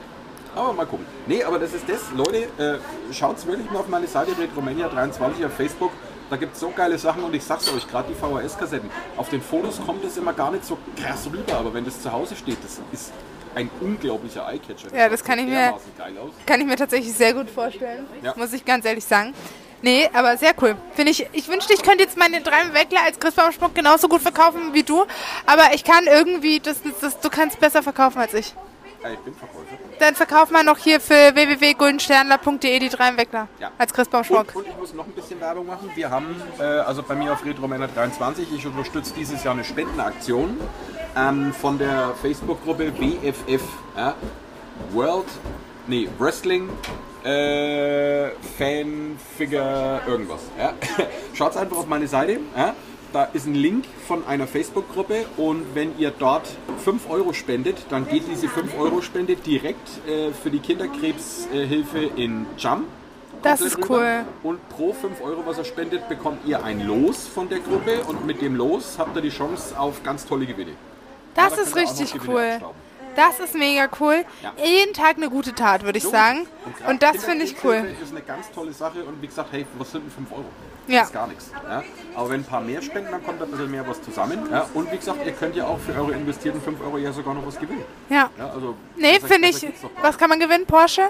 Aber 0.54 0.72
mal 0.72 0.86
gucken. 0.86 1.06
Nee, 1.26 1.42
aber 1.42 1.58
das 1.58 1.72
ist 1.72 1.88
das. 1.88 2.00
Leute, 2.16 2.48
äh, 2.58 3.12
schaut 3.12 3.44
wirklich 3.46 3.70
mal 3.70 3.80
auf 3.80 3.88
meine 3.88 4.06
Seite 4.06 4.32
Retromania23 4.32 5.46
auf 5.46 5.52
Facebook. 5.56 5.90
Da 6.30 6.36
gibt 6.36 6.54
es 6.54 6.60
so 6.60 6.70
geile 6.70 6.96
Sachen 6.98 7.22
und 7.22 7.34
ich 7.34 7.44
sag's 7.44 7.70
euch, 7.72 7.86
gerade 7.86 8.08
die 8.08 8.14
VHS-Kassetten. 8.14 8.90
Auf 9.16 9.28
den 9.28 9.42
Fotos 9.42 9.80
kommt 9.84 10.04
es 10.04 10.16
immer 10.16 10.32
gar 10.32 10.50
nicht 10.50 10.64
so 10.64 10.78
krass 11.00 11.28
rüber, 11.30 11.58
aber 11.58 11.74
wenn 11.74 11.84
das 11.84 12.00
zu 12.00 12.10
Hause 12.10 12.34
steht, 12.34 12.56
das 12.64 12.80
ist 12.92 13.12
ein 13.54 13.70
unglaublicher 13.80 14.48
Eyecatcher. 14.48 14.88
Ja, 14.96 15.08
das 15.08 15.22
kann 15.22 15.38
ich 15.38 15.46
mir-. 15.46 15.74
Kann 16.46 16.60
ich 16.60 16.66
mir 16.66 16.76
tatsächlich 16.76 17.12
sehr 17.12 17.34
gut 17.34 17.50
vorstellen. 17.50 18.06
Ja. 18.22 18.34
Muss 18.36 18.52
ich 18.52 18.64
ganz 18.64 18.84
ehrlich 18.84 19.04
sagen. 19.04 19.34
Nee, 19.82 20.08
aber 20.14 20.38
sehr 20.38 20.54
cool. 20.62 20.76
Finde 20.94 21.12
ich, 21.12 21.28
ich 21.32 21.46
wünschte, 21.46 21.74
ich 21.74 21.82
könnte 21.82 22.04
jetzt 22.04 22.16
meine 22.16 22.40
drei 22.40 22.72
Weckler 22.72 23.02
als 23.04 23.20
Christbaumschmuck 23.20 23.74
genauso 23.74 24.08
gut 24.08 24.22
verkaufen 24.22 24.72
wie 24.72 24.82
du. 24.82 25.04
Aber 25.44 25.74
ich 25.74 25.84
kann 25.84 26.06
irgendwie, 26.06 26.58
das, 26.58 26.78
das, 27.02 27.20
du 27.20 27.28
kannst 27.28 27.60
besser 27.60 27.82
verkaufen 27.82 28.18
als 28.18 28.32
ich. 28.32 28.54
Ja, 29.02 29.10
ich 29.10 29.18
bin 29.18 29.34
Verkäufer. 29.34 29.76
Dann 29.98 30.14
verkauf 30.14 30.50
mal 30.50 30.64
noch 30.64 30.78
hier 30.78 31.00
für 31.00 31.34
www.guldensternler.de 31.34 32.78
die 32.78 32.88
drei 32.88 33.16
Weckler 33.16 33.48
Ja. 33.60 33.70
als 33.78 33.92
Christbaumschmuck. 33.92 34.48
Und, 34.54 34.62
und 34.64 34.68
ich 34.68 34.76
muss 34.76 34.94
noch 34.94 35.06
ein 35.06 35.12
bisschen 35.12 35.40
Werbung 35.40 35.66
machen. 35.66 35.90
Wir 35.94 36.10
haben, 36.10 36.34
äh, 36.58 36.62
also 36.62 37.02
bei 37.02 37.14
mir 37.14 37.32
auf 37.32 37.44
Retromänner 37.44 37.88
23, 37.88 38.52
ich 38.52 38.66
unterstütze 38.66 39.14
dieses 39.14 39.42
Jahr 39.44 39.54
eine 39.54 39.64
Spendenaktion 39.64 40.58
ähm, 41.16 41.52
von 41.52 41.78
der 41.78 42.12
Facebook-Gruppe 42.20 42.90
BFF. 42.92 43.62
Ja. 43.96 44.14
World, 44.92 45.26
nee, 45.86 46.08
Wrestling, 46.18 46.68
äh, 47.24 48.30
Fanfigure, 48.58 50.00
irgendwas. 50.06 50.40
Ja? 50.58 50.74
Schaut 51.34 51.56
einfach 51.56 51.76
auf 51.76 51.86
meine 51.86 52.06
Seite. 52.08 52.40
Ja? 52.56 52.74
Da 53.14 53.28
ist 53.32 53.46
ein 53.46 53.54
Link 53.54 53.84
von 54.08 54.26
einer 54.26 54.48
Facebook-Gruppe 54.48 55.26
und 55.36 55.76
wenn 55.76 55.96
ihr 56.00 56.10
dort 56.10 56.48
5 56.82 57.08
Euro 57.08 57.32
spendet, 57.32 57.76
dann 57.88 58.08
geht 58.08 58.24
diese 58.28 58.48
5 58.48 58.76
Euro 58.76 59.02
Spende 59.02 59.36
direkt 59.36 59.88
äh, 60.08 60.32
für 60.32 60.50
die 60.50 60.58
Kinderkrebshilfe 60.58 62.10
in 62.16 62.44
Jam. 62.58 62.86
Das 63.40 63.60
ist 63.60 63.78
rüber. 63.78 63.88
cool. 63.88 64.24
Und 64.42 64.68
pro 64.68 64.92
5 64.92 65.20
Euro, 65.22 65.46
was 65.46 65.58
er 65.58 65.64
spendet, 65.64 66.08
bekommt 66.08 66.44
ihr 66.44 66.64
ein 66.64 66.84
Los 66.84 67.28
von 67.28 67.48
der 67.48 67.60
Gruppe 67.60 68.02
und 68.08 68.26
mit 68.26 68.42
dem 68.42 68.56
Los 68.56 68.96
habt 68.98 69.14
ihr 69.14 69.22
die 69.22 69.30
Chance 69.30 69.78
auf 69.78 70.02
ganz 70.02 70.26
tolle 70.26 70.44
Gewinne. 70.44 70.72
Das 71.36 71.54
Ja, 71.56 71.62
ist 71.62 71.76
richtig 71.76 72.16
cool. 72.26 72.60
Das 73.14 73.38
ist 73.38 73.54
mega 73.54 73.88
cool. 74.00 74.24
Ja. 74.42 74.52
Jeden 74.56 74.92
Tag 74.92 75.18
eine 75.18 75.30
gute 75.30 75.54
Tat, 75.54 75.84
würde 75.84 75.98
ich 75.98 76.04
sagen. 76.04 76.48
grad 76.80 76.90
Und 76.90 77.04
das 77.04 77.24
finde 77.24 77.44
ich 77.44 77.54
cool. 77.62 77.74
Kinderkrebshilfe 77.74 78.08
ist 78.08 78.10
eine 78.10 78.22
ganz 78.22 78.50
tolle 78.50 78.72
Sache 78.72 79.04
und 79.04 79.22
wie 79.22 79.28
gesagt, 79.28 79.50
hey, 79.52 79.64
was 79.78 79.92
sind 79.92 80.02
denn 80.02 80.10
5 80.10 80.32
Euro? 80.32 80.46
Ja. 80.86 81.00
Das 81.00 81.08
ist 81.08 81.14
gar 81.14 81.26
nichts. 81.26 81.50
Ja? 81.68 81.82
Aber 82.14 82.30
wenn 82.30 82.40
ein 82.40 82.44
paar 82.44 82.60
mehr 82.60 82.82
spenden, 82.82 83.10
dann 83.10 83.24
kommt 83.24 83.40
ein 83.42 83.50
bisschen 83.50 83.70
mehr 83.70 83.86
was 83.88 84.02
zusammen. 84.02 84.38
Ja? 84.50 84.66
Und 84.74 84.90
wie 84.92 84.96
gesagt, 84.96 85.24
ihr 85.24 85.32
könnt 85.32 85.56
ja 85.56 85.66
auch 85.66 85.78
für 85.78 85.94
eure 85.94 86.12
investierten 86.12 86.60
5 86.60 86.80
Euro 86.82 86.98
ja 86.98 87.12
sogar 87.12 87.34
noch 87.34 87.46
was 87.46 87.58
gewinnen. 87.58 87.84
Ja. 88.10 88.30
Ja, 88.38 88.50
also 88.50 88.74
Nee, 88.96 89.18
finde 89.20 89.48
ich. 89.48 89.66
Was 90.02 90.18
kann 90.18 90.28
man 90.30 90.38
gewinnen? 90.38 90.66
Porsche? 90.66 91.02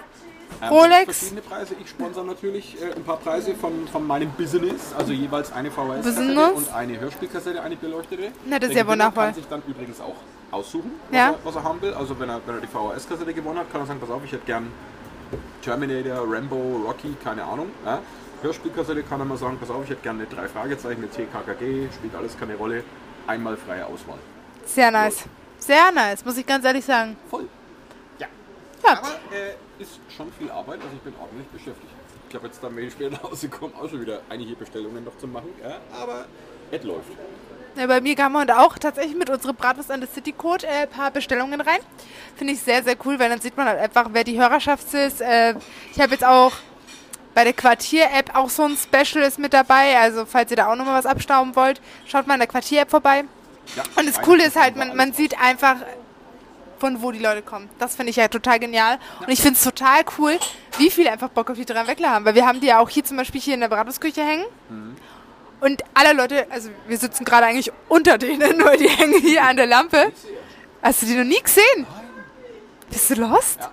ähm, 0.63 0.69
Rolex? 0.69 1.05
Verschiedene 1.19 1.41
Preise. 1.43 1.75
Ich 1.83 1.89
sponsere 1.91 2.25
natürlich 2.25 2.81
äh, 2.81 2.95
ein 2.95 3.03
paar 3.05 3.17
Preise 3.17 3.55
von, 3.55 3.87
von 3.89 4.07
meinem 4.07 4.31
Business. 4.33 4.93
Also 4.97 5.13
jeweils 5.13 5.53
eine 5.53 5.71
VHS-Kassette 5.71 6.53
und 6.53 6.73
eine 6.75 7.01
Hörspielkassette, 7.01 7.63
eine 7.63 7.77
beleuchtete. 7.77 8.31
Na, 8.47 8.59
das 8.59 8.71
ist 8.71 8.77
ja 8.77 8.87
wundervoll. 8.87 9.25
kann 9.25 9.35
sich 9.35 9.49
dann 9.49 9.63
übrigens 9.67 10.01
auch 10.01 10.15
aussuchen, 10.51 10.93
was, 11.11 11.19
Ja. 11.19 11.31
er, 11.31 11.39
was 11.43 11.57
er 11.57 11.65
haben 11.65 11.83
will. 11.83 11.95
Also 11.95 12.19
wenn 12.21 12.29
er, 12.29 12.41
wenn 12.47 12.55
er 12.57 12.61
die 12.61 12.69
VHS-Kassette 12.69 13.35
gewonnen 13.35 13.59
hat, 13.59 13.73
kann 13.73 13.81
er 13.83 13.87
sagen, 13.87 14.01
pass 14.01 14.11
auf, 14.11 14.23
ich 14.25 14.33
hätte 14.33 14.47
gern 14.47 14.69
Terminator, 15.63 16.25
Rambo, 16.33 16.83
Rocky, 16.87 17.15
keine 17.23 17.43
Ahnung. 17.45 17.67
Ja. 17.85 17.99
Hörspielkassette 18.43 19.03
kann 19.03 19.21
er 19.21 19.27
mal 19.27 19.39
sagen, 19.39 19.57
pass 19.59 19.71
auf, 19.71 19.85
ich 19.85 19.91
hätte 19.91 20.03
gerne 20.03 20.27
drei 20.27 20.49
Fragezeichen, 20.49 21.03
eine 21.03 21.11
TKKG, 21.11 21.89
spielt 21.93 22.15
alles 22.15 22.39
keine 22.39 22.57
Rolle. 22.57 22.85
Einmal 23.27 23.57
freie 23.57 23.87
Auswahl. 23.87 24.19
Sehr 24.67 24.91
nice. 24.91 25.25
Sehr 25.59 25.91
nice, 25.93 26.25
muss 26.25 26.37
ich 26.37 26.47
ganz 26.47 26.65
ehrlich 26.65 26.85
sagen. 26.85 27.17
Voll. 27.31 27.49
Ja. 28.19 28.27
Ja. 28.83 28.99
Aber 28.99 29.09
äh, 29.33 29.83
ist 29.83 29.99
schon 30.15 30.31
viel 30.39 30.51
Arbeit, 30.51 30.81
also 30.83 30.95
ich 30.95 31.03
bin 31.03 31.15
ordentlich 31.19 31.47
beschäftigt. 31.49 31.93
Ich 32.29 32.35
habe 32.35 32.47
jetzt 32.49 32.63
da 32.63 32.69
Mail 32.69 32.91
später 32.91 33.17
rausgekommen, 33.23 33.75
auch 33.77 33.89
schon 33.89 34.01
wieder 34.01 34.21
einige 34.29 34.55
Bestellungen 34.57 35.05
noch 35.05 35.17
zu 35.19 35.27
machen. 35.27 35.49
Ja, 35.63 35.79
aber 35.99 36.27
es 36.71 36.83
läuft. 36.83 37.13
Ja, 37.77 37.87
bei 37.89 38.01
mir 38.01 38.15
kamen 38.15 38.37
heute 38.37 38.59
auch 38.59 38.79
tatsächlich 38.79 39.17
mit 39.17 39.31
unserem 39.31 39.57
Bratwurst 39.57 39.91
an 39.91 40.01
the 40.01 40.07
City 40.07 40.33
Code 40.33 40.67
äh, 40.67 40.83
ein 40.83 40.89
paar 40.89 41.11
Bestellungen 41.11 41.61
rein. 41.61 41.81
Finde 42.37 42.53
ich 42.53 42.61
sehr, 42.61 42.83
sehr 42.85 42.97
cool, 43.05 43.19
weil 43.19 43.29
dann 43.29 43.41
sieht 43.41 43.57
man 43.57 43.67
halt 43.67 43.81
einfach, 43.81 44.11
wer 44.13 44.23
die 44.23 44.41
Hörerschaft 44.41 44.93
ist. 44.95 45.21
Äh, 45.21 45.55
ich 45.93 46.01
habe 46.01 46.13
jetzt 46.13 46.25
auch 46.25 46.53
bei 47.35 47.45
der 47.45 47.53
Quartier-App 47.53 48.35
auch 48.35 48.49
so 48.49 48.63
ein 48.65 48.77
Special 48.77 49.25
ist 49.25 49.39
mit 49.39 49.53
dabei. 49.53 49.99
Also 49.99 50.25
falls 50.27 50.51
ihr 50.51 50.57
da 50.57 50.67
auch 50.71 50.77
nochmal 50.77 50.99
was 50.99 51.07
abstauben 51.07 51.55
wollt, 51.57 51.81
schaut 52.07 52.27
mal 52.27 52.35
in 52.35 52.41
der 52.41 52.49
Quartier-App 52.49 52.91
vorbei. 52.91 53.25
Ja, 53.77 53.83
Und 53.97 54.07
das 54.07 54.21
Coole 54.23 54.45
ist 54.45 54.57
halt, 54.57 54.77
man, 54.77 54.95
man 54.97 55.13
sieht 55.13 55.41
einfach, 55.41 55.77
von 56.79 57.01
wo 57.03 57.13
die 57.13 57.19
Leute 57.19 57.43
kommen. 57.43 57.71
Das 57.79 57.97
finde 57.97 58.11
ich 58.11 58.17
ja 58.17 58.29
total 58.29 58.59
genial. 58.59 58.99
Und 59.21 59.31
ich 59.31 59.41
finde 59.41 59.55
es 59.55 59.65
total 59.65 60.03
cool, 60.19 60.39
wie 60.79 60.91
viele 60.91 61.11
einfach 61.11 61.31
Bock 61.31 61.51
auf 61.51 61.57
die 61.57 61.65
drei 61.65 61.87
Weckler 61.87 62.11
haben. 62.11 62.25
Weil 62.25 62.35
wir 62.35 62.47
haben 62.47 62.61
die 62.61 62.67
ja 62.67 62.79
auch 62.79 62.91
hier 62.91 63.05
zum 63.05 63.17
Beispiel 63.17 63.41
hier 63.41 63.55
in 63.55 63.61
der 63.61 63.69
Bratwurstküche 63.69 64.23
hängen. 64.23 64.45
Und 65.61 65.83
alle 65.95 66.13
Leute, 66.13 66.47
also 66.51 66.69
wir 66.87 66.99
sitzen 66.99 67.25
gerade 67.25 67.47
eigentlich 67.47 67.73
unter 67.89 68.19
denen, 68.19 68.59
nur 68.59 68.77
die 68.77 68.89
hängen 68.89 69.21
hier 69.21 69.45
an 69.45 69.57
der 69.57 69.67
Lampe. 69.67 70.13
Hast 70.83 71.03
du 71.03 71.07
die 71.07 71.15
noch 71.15 71.25
nie 71.25 71.41
gesehen? 71.41 71.87
Bist 72.91 73.09
du 73.11 73.15
lost? 73.15 73.61
Ja, 73.61 73.71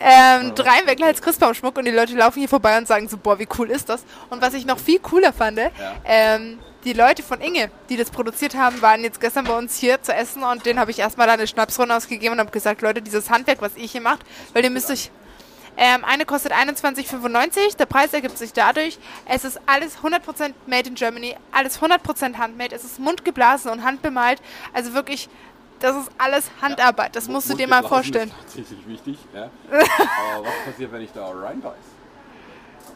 Ähm, 0.00 0.54
drei 0.54 0.86
Weckler 0.86 1.06
als 1.06 1.22
Christbaumschmuck 1.22 1.76
und 1.76 1.84
die 1.84 1.90
Leute 1.90 2.14
laufen 2.14 2.38
hier 2.38 2.48
vorbei 2.48 2.76
und 2.78 2.86
sagen 2.86 3.08
so, 3.08 3.16
boah, 3.16 3.38
wie 3.38 3.48
cool 3.58 3.70
ist 3.70 3.88
das? 3.88 4.04
Und 4.30 4.42
was 4.42 4.54
ich 4.54 4.66
noch 4.66 4.78
viel 4.78 4.98
cooler 4.98 5.32
fand, 5.32 5.58
ähm, 6.04 6.58
die 6.84 6.92
Leute 6.92 7.22
von 7.22 7.40
Inge, 7.40 7.70
die 7.88 7.96
das 7.96 8.10
produziert 8.10 8.54
haben, 8.54 8.80
waren 8.80 9.02
jetzt 9.02 9.20
gestern 9.20 9.44
bei 9.44 9.56
uns 9.56 9.76
hier 9.76 10.00
zu 10.02 10.14
essen 10.14 10.42
und 10.42 10.64
denen 10.66 10.78
habe 10.78 10.90
ich 10.90 10.98
erstmal 10.98 11.26
da 11.26 11.32
eine 11.34 11.46
Schnapsrunde 11.46 11.94
ausgegeben 11.94 12.34
und 12.34 12.40
habe 12.40 12.50
gesagt, 12.50 12.80
Leute, 12.80 13.02
dieses 13.02 13.28
Handwerk, 13.30 13.60
was 13.60 13.76
ihr 13.76 13.86
hier 13.86 14.00
macht, 14.00 14.20
weil 14.52 14.64
ihr 14.64 14.70
müsst 14.70 14.90
euch... 14.90 15.10
Ähm, 15.78 16.06
eine 16.06 16.24
kostet 16.24 16.52
21,95. 16.52 17.76
Der 17.76 17.84
Preis 17.84 18.14
ergibt 18.14 18.38
sich 18.38 18.54
dadurch, 18.54 18.98
es 19.26 19.44
ist 19.44 19.60
alles 19.66 19.98
100% 19.98 20.54
made 20.66 20.88
in 20.88 20.94
Germany, 20.94 21.36
alles 21.52 21.80
100% 21.80 22.38
handmade, 22.38 22.74
es 22.74 22.82
ist 22.82 22.98
mundgeblasen 22.98 23.70
und 23.70 23.84
handbemalt. 23.84 24.40
Also 24.72 24.94
wirklich, 24.94 25.28
das 25.80 25.96
ist 25.96 26.10
alles 26.18 26.50
Handarbeit. 26.60 27.14
Das 27.16 27.28
musst 27.28 27.50
du 27.50 27.54
dir 27.54 27.68
mal 27.68 27.82
vorstellen. 27.82 28.28
Ist 28.28 28.56
tatsächlich 28.56 28.86
wichtig. 28.88 29.18
Ja. 29.34 29.50
Aber 29.70 30.44
was 30.46 30.72
passiert, 30.72 30.92
wenn 30.92 31.02
ich 31.02 31.12
da 31.12 31.28
reinbeiß? 31.28 31.74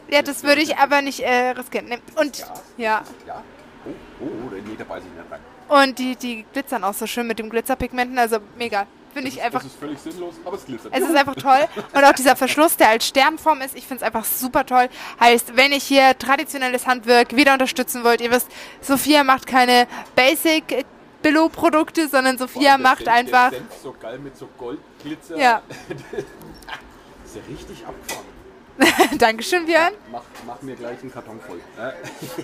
Ja, 0.09 0.21
das 0.21 0.43
würde 0.43 0.61
ich 0.61 0.75
aber 0.77 1.01
nicht 1.01 1.21
äh, 1.21 1.51
riskieren. 1.51 1.85
Nee. 1.87 1.99
Und 2.15 2.39
ja, 2.77 3.01
Ja? 3.25 3.43
Oh, 3.85 3.89
oh, 4.19 4.25
oh, 4.25 4.49
nee, 4.53 4.75
da 4.77 4.83
beiß 4.83 5.03
ich 5.03 5.09
nicht 5.09 5.31
rein. 5.31 5.39
und 5.69 5.97
die, 5.99 6.15
die 6.17 6.45
glitzern 6.51 6.83
auch 6.83 6.93
so 6.93 7.07
schön 7.07 7.27
mit 7.27 7.39
dem 7.39 7.49
Glitzerpigmenten, 7.49 8.17
also 8.19 8.39
mega. 8.57 8.87
Finde 9.13 9.29
ich 9.29 9.41
einfach. 9.41 9.61
Das 9.61 9.71
ist 9.71 9.79
völlig 9.79 9.99
sinnlos, 9.99 10.35
aber 10.45 10.55
es 10.55 10.65
glitzert. 10.65 10.93
Es 10.93 11.03
ist 11.03 11.15
einfach 11.15 11.35
toll. 11.35 11.67
Und 11.93 12.03
auch 12.03 12.13
dieser 12.13 12.35
Verschluss, 12.37 12.77
der 12.77 12.89
als 12.89 13.07
Sternform 13.07 13.61
ist, 13.61 13.75
ich 13.75 13.85
finde 13.85 13.97
es 13.97 14.03
einfach 14.03 14.23
super 14.25 14.65
toll. 14.65 14.87
Heißt, 15.19 15.55
wenn 15.57 15.71
ihr 15.73 15.79
hier 15.79 16.17
traditionelles 16.17 16.87
Handwerk 16.87 17.35
wieder 17.35 17.53
unterstützen 17.53 18.03
wollt, 18.05 18.21
ihr 18.21 18.31
wisst, 18.31 18.47
Sophia 18.81 19.23
macht 19.25 19.47
keine 19.47 19.87
Basic 20.15 20.85
Billo-Produkte, 21.21 22.07
sondern 22.07 22.37
Sophia 22.37 22.77
Boah, 22.77 22.83
macht 22.83 23.03
Senf- 23.03 23.11
einfach. 23.11 23.49
Der 23.51 23.59
Senf 23.59 23.73
so 23.81 23.95
geil 23.99 24.19
mit 24.19 24.37
so 24.37 24.47
Goldglitzer. 24.57 25.37
Ja. 25.37 25.61
ist 27.25 27.35
ja 27.35 27.41
richtig 27.49 27.85
abgefahren. 27.85 28.25
Dankeschön, 29.19 29.65
Björn. 29.65 29.93
Mach, 30.11 30.23
mach 30.47 30.61
mir 30.61 30.75
gleich 30.75 30.99
einen 31.01 31.11
Karton 31.11 31.39
voll. 31.41 31.59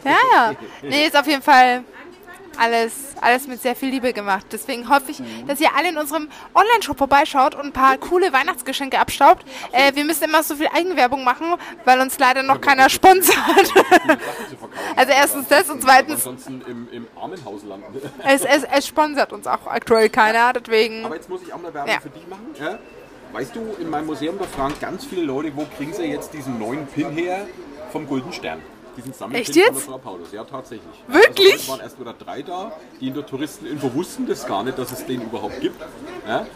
Ja, 0.04 0.18
ja. 0.34 0.56
Nee, 0.84 1.08
ist 1.08 1.16
auf 1.18 1.26
jeden 1.28 1.42
Fall 1.42 1.84
alles, 2.60 2.94
alles 3.22 3.48
mit 3.48 3.62
sehr 3.62 3.76
viel 3.76 3.90
Liebe 3.90 4.14
gemacht. 4.14 4.46
Deswegen 4.52 4.90
hoffe 4.90 5.12
ich, 5.12 5.22
dass 5.48 5.60
ihr 5.60 5.70
alle 5.76 5.90
in 5.90 5.98
unserem 5.98 6.28
Online-Shop 6.54 6.98
vorbeischaut 6.98 7.56
und 7.56 7.66
ein 7.66 7.72
paar 7.74 7.98
coole 7.98 8.32
Weihnachtsgeschenke 8.34 9.00
abstaubt. 9.00 9.46
Äh, 9.72 9.94
wir 9.96 10.04
müssen 10.06 10.24
immer 10.26 10.44
so 10.44 10.56
viel 10.56 10.68
Eigenwerbung 10.74 11.24
machen, 11.24 11.54
weil 11.86 12.00
uns 12.02 12.18
leider 12.20 12.44
noch 12.44 12.62
keiner 12.62 12.90
sponsert. 12.90 13.38
Also 14.96 15.12
erstens 15.12 15.48
das 15.48 15.70
und 15.70 15.82
zweitens- 15.82 16.26
Ansonsten 16.28 16.62
im, 16.68 16.88
im 16.92 17.08
Armenhaus 17.20 17.64
landen. 17.64 17.86
es, 18.26 18.44
es, 18.44 18.64
es 18.64 18.88
sponsert 18.88 19.34
uns 19.34 19.48
auch 19.48 19.66
aktuell 19.68 20.10
keiner, 20.10 20.54
deswegen. 20.54 21.06
Aber 21.06 21.16
jetzt 21.16 21.30
muss 21.30 21.42
ich 21.42 21.54
auch 21.54 21.62
mal 21.62 21.74
Werbung 21.74 21.92
Ja. 21.94 22.00
für 22.00 22.10
dich 22.10 22.28
machen. 22.28 22.48
Ja? 22.60 22.80
Weißt 23.34 23.56
du, 23.56 23.76
in 23.80 23.90
meinem 23.90 24.06
Museum, 24.08 24.38
da 24.40 24.46
fragen 24.46 24.76
ganz 24.80 25.06
viele 25.06 25.24
Leute, 25.24 25.52
wo 25.56 25.66
kriegen 25.78 25.94
sie 25.94 26.04
jetzt 26.06 26.34
diesen 26.34 26.58
neuen 26.60 26.88
Pin 26.88 27.12
her 27.12 27.46
vom 27.92 28.08
Golden 28.08 28.32
Stern? 28.34 28.62
Diesen 28.98 29.14
Sammelpin 29.14 29.42
Echt 29.42 29.54
von 29.54 29.62
jetzt? 29.62 29.88
der 29.88 29.94
Frau 29.94 29.98
Paulus. 30.00 30.32
Ja, 30.32 30.44
tatsächlich. 30.44 31.04
Wirklich? 31.08 31.52
Also, 31.54 31.64
es 31.64 31.70
waren 31.70 31.80
erst 31.82 32.00
wieder 32.00 32.14
drei 32.14 32.42
da, 32.42 32.72
die 33.00 33.08
in 33.08 33.14
der 33.14 33.26
Touristeninfo 33.26 33.94
wussten 33.94 34.28
das 34.28 34.46
gar 34.46 34.64
nicht, 34.64 34.78
dass 34.78 34.92
es 34.92 35.06
den 35.06 35.22
überhaupt 35.22 35.62
gibt. 35.62 35.80
Ja? 36.28 36.48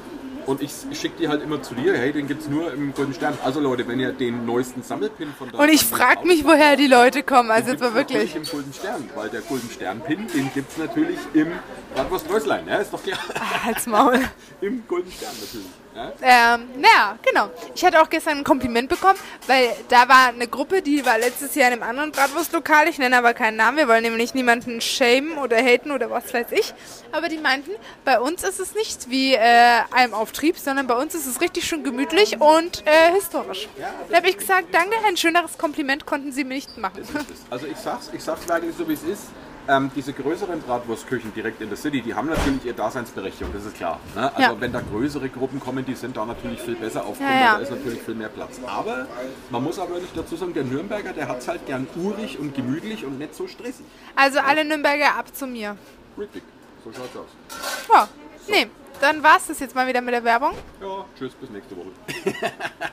Und 0.48 0.62
ich 0.62 0.72
schicke 0.94 1.18
die 1.20 1.28
halt 1.28 1.44
immer 1.44 1.62
zu 1.62 1.76
dir, 1.76 1.96
hey, 1.96 2.12
den 2.12 2.28
gibt 2.28 2.42
es 2.42 2.50
nur 2.50 2.74
im 2.74 2.94
Golden 2.94 3.14
Stern. 3.14 3.38
Also 3.44 3.60
Leute, 3.60 3.88
wenn 3.88 4.00
ihr 4.00 4.12
den 4.12 4.46
neuesten 4.46 4.82
Sammelpin 4.82 5.34
von 5.38 5.52
da 5.52 5.60
Und 5.60 5.70
ich 5.70 5.86
frage 5.86 6.26
mich, 6.26 6.44
woher 6.44 6.76
die 6.76 6.88
Leute 6.88 7.22
kommen. 7.22 7.52
Also 7.52 7.72
jetzt 7.72 7.82
mal 7.82 7.94
wirklich. 7.94 8.36
im 8.36 8.44
Golden 8.44 8.74
Stern, 8.74 9.10
weil 9.16 9.30
der 9.30 9.42
Golden 9.42 9.70
Stern-Pin, 9.70 10.28
den 10.34 10.52
gibt 10.54 10.72
es 10.72 10.78
natürlich 10.78 11.20
im 11.34 11.52
Bratwurst 11.94 12.30
Röslein, 12.30 12.68
ja, 12.68 12.78
ist 12.78 12.92
doch 12.92 13.04
klar. 13.04 13.20
Halt's 13.64 13.86
Maul. 13.86 14.20
Im 14.62 14.84
Golden 14.88 15.12
Stern 15.12 15.34
natürlich. 15.40 15.68
Ja? 15.96 16.56
Ähm, 16.56 16.70
naja, 16.78 17.18
genau. 17.22 17.50
Ich 17.76 17.84
hatte 17.84 18.02
auch 18.02 18.10
gestern 18.10 18.40
ein 18.40 18.44
Kompliment 18.44 18.90
bekommen, 18.90 19.20
weil 19.48 19.70
da 19.90 20.08
war 20.08 20.28
eine 20.28 20.48
Gruppe, 20.48 20.82
die 20.82 21.06
war 21.06 21.18
letztes 21.18 21.56
Jahr 21.56 21.68
in 21.68 21.74
einem 21.74 21.84
anderen 21.84 22.12
Bratwurstlokal. 22.12 22.88
Ich 22.88 22.98
nenne 22.98 23.18
aber 23.18 23.34
keinen 23.34 23.58
Namen, 23.58 23.78
wir 23.78 23.88
wollen 23.88 24.04
nämlich 24.04 24.34
niemanden 24.34 24.82
shamen 24.82 25.38
oder 25.38 25.58
haten 25.58 25.92
oder 25.92 26.10
was 26.10 26.34
weiß 26.34 26.48
ich. 26.52 26.74
Aber 27.12 27.28
die 27.28 27.38
meinten, 27.38 27.72
bei 28.06 28.20
uns 28.20 28.44
ist 28.44 28.60
es 28.60 28.74
nicht 28.74 29.10
wie 29.10 29.34
äh, 29.34 29.82
einem 29.92 30.14
Auftrieb, 30.14 30.58
sondern 30.58 30.88
bei 30.88 30.96
uns 30.96 31.14
ist 31.16 31.26
es 31.26 31.42
richtig 31.42 31.66
schön 31.66 31.84
gemütlich 31.84 32.40
und 32.40 32.86
äh, 32.86 33.14
historisch. 33.14 33.68
Da 34.10 34.18
habe 34.18 34.30
ich 34.30 34.38
gesagt, 34.38 34.68
danke, 34.72 34.96
ein 35.08 35.18
schöneres 35.18 35.58
Kompliment 35.58 36.06
konnten 36.06 36.32
Sie 36.32 36.44
mir 36.44 36.56
nicht 36.56 36.78
machen. 36.78 37.04
Also 37.50 37.68
ich 37.68 37.78
sag's, 37.78 38.10
ich 38.14 38.24
sag's 38.24 38.48
leider 38.48 38.72
so 38.72 38.88
wie 38.88 38.94
es 38.94 39.04
ist. 39.04 39.24
Ähm, 39.68 39.92
diese 39.96 40.12
größeren 40.14 40.62
Bratwurstküchen 40.62 41.34
direkt 41.34 41.62
in 41.62 41.70
der 41.70 41.78
City, 41.78 42.02
die 42.02 42.14
haben 42.16 42.28
natürlich 42.30 42.66
ihre 42.66 42.74
Daseinsberechtigung, 42.76 43.54
das 43.54 43.66
ist 43.66 43.76
klar. 43.76 44.00
Ne? 44.16 44.30
Also 44.36 44.42
Ja. 44.54 44.60
wenn 44.60 44.72
da 44.74 44.82
größere 44.82 45.30
Gruppen 45.30 45.60
kommen, 45.60 45.86
die 45.86 45.94
sind 45.96 46.18
da 46.18 46.26
natürlich 46.26 46.60
viel 46.62 46.76
besser 46.76 47.06
aufgehoben, 47.06 47.36
Ja, 47.38 47.42
ja. 47.46 47.54
da 47.56 47.60
ist 47.60 47.70
natürlich 47.72 48.02
viel 48.02 48.16
mehr 48.16 48.30
Platz. 48.30 48.60
Aber 48.66 49.08
man 49.50 49.64
muss 49.64 49.78
aber 49.80 49.92
wirklich 49.96 50.12
dazu 50.16 50.36
sagen, 50.36 50.54
der 50.54 50.64
Nürnberger, 50.64 51.14
der 51.14 51.28
hat's 51.28 51.48
halt 51.48 51.66
gern 51.68 51.88
urig 51.96 52.40
und 52.40 52.56
gemütlich 52.56 53.06
und 53.06 53.20
nicht 53.20 53.36
so 53.36 53.48
stressig. 53.48 53.86
Also 54.16 54.40
alle 54.40 54.66
Nürnberger 54.66 55.16
ab 55.16 55.34
zu 55.36 55.46
mir. 55.48 55.78
Richtig, 56.18 56.44
so 56.84 56.92
schaut's 56.92 57.16
aus. 57.16 57.88
Ja, 57.94 58.08
nee, 58.48 58.68
dann 59.00 59.22
war's 59.24 59.48
das 59.48 59.60
jetzt 59.60 59.76
mal 59.76 59.88
wieder 59.88 60.02
mit 60.02 60.14
der 60.14 60.24
Werbung. 60.24 60.52
Ja, 60.82 61.06
tschüss, 61.18 61.34
bis 61.34 61.50
nächste 61.52 61.76
Woche. 61.78 61.90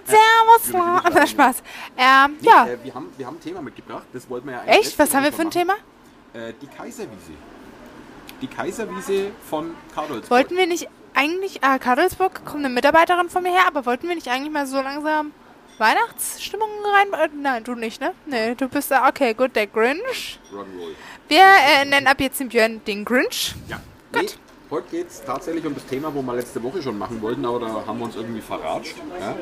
Servus, 0.04 1.14
nicht. 1.14 1.28
Spaß. 1.30 1.62
Ähm, 1.96 2.36
ja. 2.42 2.66
Äh, 2.66 2.78
wir, 2.82 2.94
haben, 2.94 3.10
wir 3.16 3.26
haben 3.26 3.36
ein 3.36 3.40
Thema 3.40 3.62
mitgebracht, 3.62 4.04
das 4.12 4.28
wollten 4.30 4.46
wir 4.46 4.54
ja 4.54 4.60
eigentlich 4.60 4.86
Echt? 4.88 4.98
Was 4.98 5.14
haben 5.14 5.24
wir 5.24 5.32
für 5.32 5.42
ein 5.42 5.50
Thema? 5.50 5.74
Äh, 6.34 6.52
die 6.60 6.66
Kaiserwiese. 6.66 7.32
Die 8.40 8.46
Kaiserwiese 8.46 9.30
von 9.48 9.74
Karlsruhe. 9.94 10.30
Wollten 10.30 10.56
wir 10.56 10.66
nicht 10.66 10.88
eigentlich, 11.14 11.64
ah, 11.64 11.78
Kadelsburg 11.78 12.44
kommt 12.44 12.64
eine 12.64 12.72
Mitarbeiterin 12.72 13.28
von 13.28 13.42
mir 13.42 13.50
her, 13.50 13.66
aber 13.66 13.86
wollten 13.86 14.08
wir 14.08 14.14
nicht 14.14 14.28
eigentlich 14.28 14.52
mal 14.52 14.66
so 14.66 14.76
langsam 14.76 15.32
Weihnachtsstimmung 15.78 16.68
rein? 16.94 17.12
Äh, 17.12 17.28
nein, 17.34 17.64
du 17.64 17.74
nicht, 17.74 18.00
ne? 18.00 18.12
Nee, 18.26 18.54
du 18.54 18.68
bist 18.68 18.90
da, 18.90 19.08
okay, 19.08 19.34
gut, 19.34 19.56
der 19.56 19.66
Grinch. 19.66 20.38
Rock'n'Roll. 20.52 20.94
Wir 21.28 21.42
äh, 21.42 21.84
nennen 21.84 22.06
ab 22.06 22.20
jetzt 22.20 22.38
den 22.40 22.48
Björn 22.48 22.80
den 22.86 23.04
Grinch. 23.04 23.54
Ja. 23.68 23.80
Nee, 24.12 24.28
heute 24.70 24.88
geht 24.90 25.08
es 25.08 25.24
tatsächlich 25.24 25.66
um 25.66 25.74
das 25.74 25.86
Thema, 25.86 26.14
wo 26.14 26.22
wir 26.22 26.34
letzte 26.34 26.62
Woche 26.62 26.82
schon 26.82 26.96
machen 26.98 27.20
wollten, 27.20 27.44
aber 27.44 27.60
da 27.60 27.86
haben 27.86 27.98
wir 27.98 28.04
uns 28.04 28.16
irgendwie 28.16 28.40
verratscht. 28.40 28.96
Ja? 29.20 29.34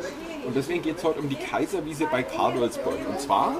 Und 0.46 0.54
deswegen 0.54 0.80
geht 0.80 0.98
es 0.98 1.04
heute 1.04 1.18
um 1.18 1.28
die 1.28 1.36
Kaiserwiese 1.36 2.06
bei 2.06 2.22
Kadolsburg. 2.22 2.98
Und 3.08 3.20
zwar 3.20 3.56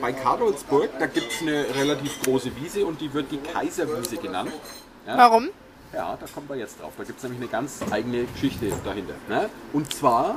bei 0.00 0.12
Kadolsburg, 0.12 0.88
da 0.98 1.06
gibt 1.06 1.30
es 1.30 1.42
eine 1.42 1.66
relativ 1.74 2.22
große 2.22 2.56
Wiese 2.56 2.86
und 2.86 3.00
die 3.02 3.12
wird 3.12 3.30
die 3.30 3.36
Kaiserwiese 3.36 4.16
genannt. 4.16 4.52
Ja? 5.06 5.18
Warum? 5.18 5.50
Ja, 5.92 6.16
da 6.18 6.26
kommen 6.26 6.48
wir 6.48 6.56
jetzt 6.56 6.80
drauf. 6.80 6.94
Da 6.96 7.04
gibt 7.04 7.18
es 7.18 7.22
nämlich 7.24 7.42
eine 7.42 7.50
ganz 7.50 7.80
eigene 7.90 8.24
Geschichte 8.24 8.72
dahinter. 8.82 9.12
Ne? 9.28 9.50
Und 9.74 9.92
zwar 9.92 10.34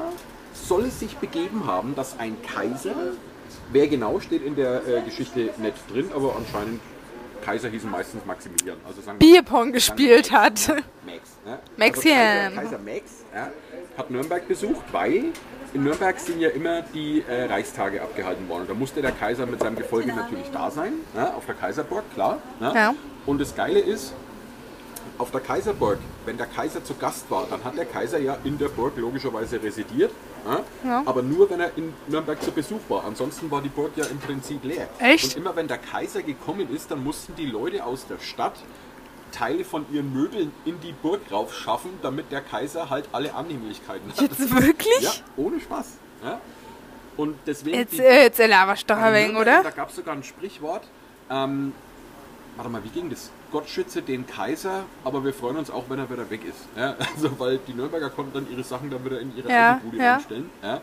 soll 0.54 0.84
es 0.84 1.00
sich 1.00 1.16
begeben 1.16 1.66
haben, 1.66 1.96
dass 1.96 2.20
ein 2.20 2.36
Kaiser, 2.42 2.96
wer 3.72 3.88
genau 3.88 4.20
steht 4.20 4.46
in 4.46 4.56
der 4.56 4.86
äh, 4.86 5.02
Geschichte 5.02 5.52
nicht 5.58 5.78
drin, 5.90 6.10
aber 6.14 6.36
anscheinend 6.36 6.82
Kaiser 7.46 7.70
hießen 7.70 7.90
meistens 7.90 8.26
Maximilian. 8.26 8.78
Also 8.88 9.02
sagen 9.02 9.20
Bierpong 9.20 9.72
gespielt 9.72 10.32
hat. 10.32 10.68
Max. 11.06 11.38
Ne? 11.46 11.60
Maxchen. 11.78 12.12
Also 12.16 12.52
Kaiser, 12.52 12.62
Kaiser 12.62 12.80
Max 12.80 13.12
ja, 13.34 13.52
hat 13.98 14.10
Nürnberg 14.10 14.48
besucht, 14.48 14.86
weil 14.92 15.26
in 15.74 15.84
Nürnberg 15.84 16.20
sind 16.20 16.40
ja 16.40 16.50
immer 16.50 16.82
die 16.82 17.24
äh, 17.28 17.46
Reichstage 17.46 18.02
abgehalten 18.02 18.48
worden. 18.50 18.66
Da 18.68 18.74
musste 18.74 19.02
der 19.02 19.12
Kaiser 19.12 19.46
mit 19.46 19.60
seinem 19.60 19.76
Gefolge 19.76 20.14
natürlich 20.14 20.50
da 20.52 20.72
sein, 20.72 20.94
ne? 21.14 21.36
auf 21.36 21.46
der 21.46 21.56
Kaiserburg, 21.56 22.04
klar. 22.14 22.40
Ne? 22.60 22.72
Ja. 22.74 22.96
Und 23.26 23.42
das 23.42 23.56
Geile 23.56 23.80
ist, 23.80 24.14
auf 25.18 25.32
der 25.32 25.42
Kaiserburg, 25.42 26.00
wenn 26.26 26.38
der 26.38 26.48
Kaiser 26.48 26.84
zu 26.84 26.96
Gast 26.96 27.30
war, 27.30 27.46
dann 27.50 27.64
hat 27.64 27.78
der 27.78 27.86
Kaiser 27.86 28.20
ja 28.20 28.38
in 28.44 28.58
der 28.58 28.70
Burg 28.70 28.98
logischerweise 28.98 29.62
residiert. 29.62 30.12
Ja? 30.46 31.02
Aber 31.06 31.22
nur, 31.22 31.50
wenn 31.50 31.60
er 31.60 31.72
in 31.78 31.94
Nürnberg 32.08 32.42
zu 32.42 32.52
Besuch 32.52 32.80
war. 32.90 33.04
Ansonsten 33.06 33.50
war 33.50 33.62
die 33.62 33.70
Burg 33.70 33.92
ja 33.96 34.06
im 34.06 34.20
Prinzip 34.20 34.64
leer. 34.64 34.88
Echt? 35.00 35.26
Und 35.36 35.38
immer 35.38 35.56
wenn 35.56 35.68
der 35.68 35.78
Kaiser 35.80 36.22
gekommen 36.22 36.74
ist, 36.74 36.92
dann 36.92 37.04
mussten 37.04 37.36
die 37.36 37.46
Leute 37.48 37.84
aus 37.84 38.06
der 38.08 38.20
Stadt 38.20 38.54
Teile 39.32 39.66
von 39.66 39.86
ihren 39.92 40.14
Möbeln 40.14 40.54
in 40.64 40.80
die 40.80 40.94
Burg 40.94 41.20
raufschaffen, 41.32 41.90
damit 42.02 42.32
der 42.32 42.42
Kaiser 42.42 42.90
halt 42.90 43.10
alle 43.12 43.34
Annehmlichkeiten 43.34 44.10
hat. 44.12 44.22
Jetzt 44.22 44.56
wirklich? 44.56 45.02
Ja, 45.02 45.12
ohne 45.36 45.60
Spaß. 45.60 45.88
Ja? 46.24 46.40
Und 47.18 47.36
deswegen. 47.46 47.78
Jetzt, 47.78 47.94
die- 47.94 48.00
äh, 48.00 48.24
jetzt 48.24 48.40
laberst 48.40 48.90
doch 48.90 48.98
ein 48.98 49.14
wenig, 49.14 49.36
oder? 49.38 49.64
Da 49.64 49.72
gab 49.72 49.90
es 49.90 49.96
sogar 49.96 50.16
ein 50.16 50.24
Sprichwort. 50.24 50.84
Ähm, 51.30 51.74
warte 52.56 52.70
mal, 52.70 52.84
wie 52.84 52.90
ging 52.90 53.10
das? 53.10 53.30
Gott 53.52 53.70
schütze 53.70 54.02
den 54.02 54.26
Kaiser, 54.28 54.84
aber 55.04 55.24
wir 55.24 55.34
freuen 55.34 55.58
uns 55.58 55.70
auch, 55.72 55.86
wenn 55.90 56.00
er 56.00 56.10
wieder 56.10 56.30
weg 56.30 56.42
ist. 56.46 56.58
Ja, 56.76 56.96
also, 57.16 57.40
weil 57.40 57.60
die 57.68 57.74
Nürnberger 57.74 58.10
konnten 58.10 58.34
dann 58.34 58.52
ihre 58.52 58.64
Sachen 58.64 58.90
dann 58.90 59.04
wieder 59.06 59.20
in 59.20 59.36
ihre 59.38 59.50
Ja, 59.52 59.80
Bude 59.84 59.98
ja. 59.98 60.16
einstellen. 60.16 60.50
Ja. 60.62 60.82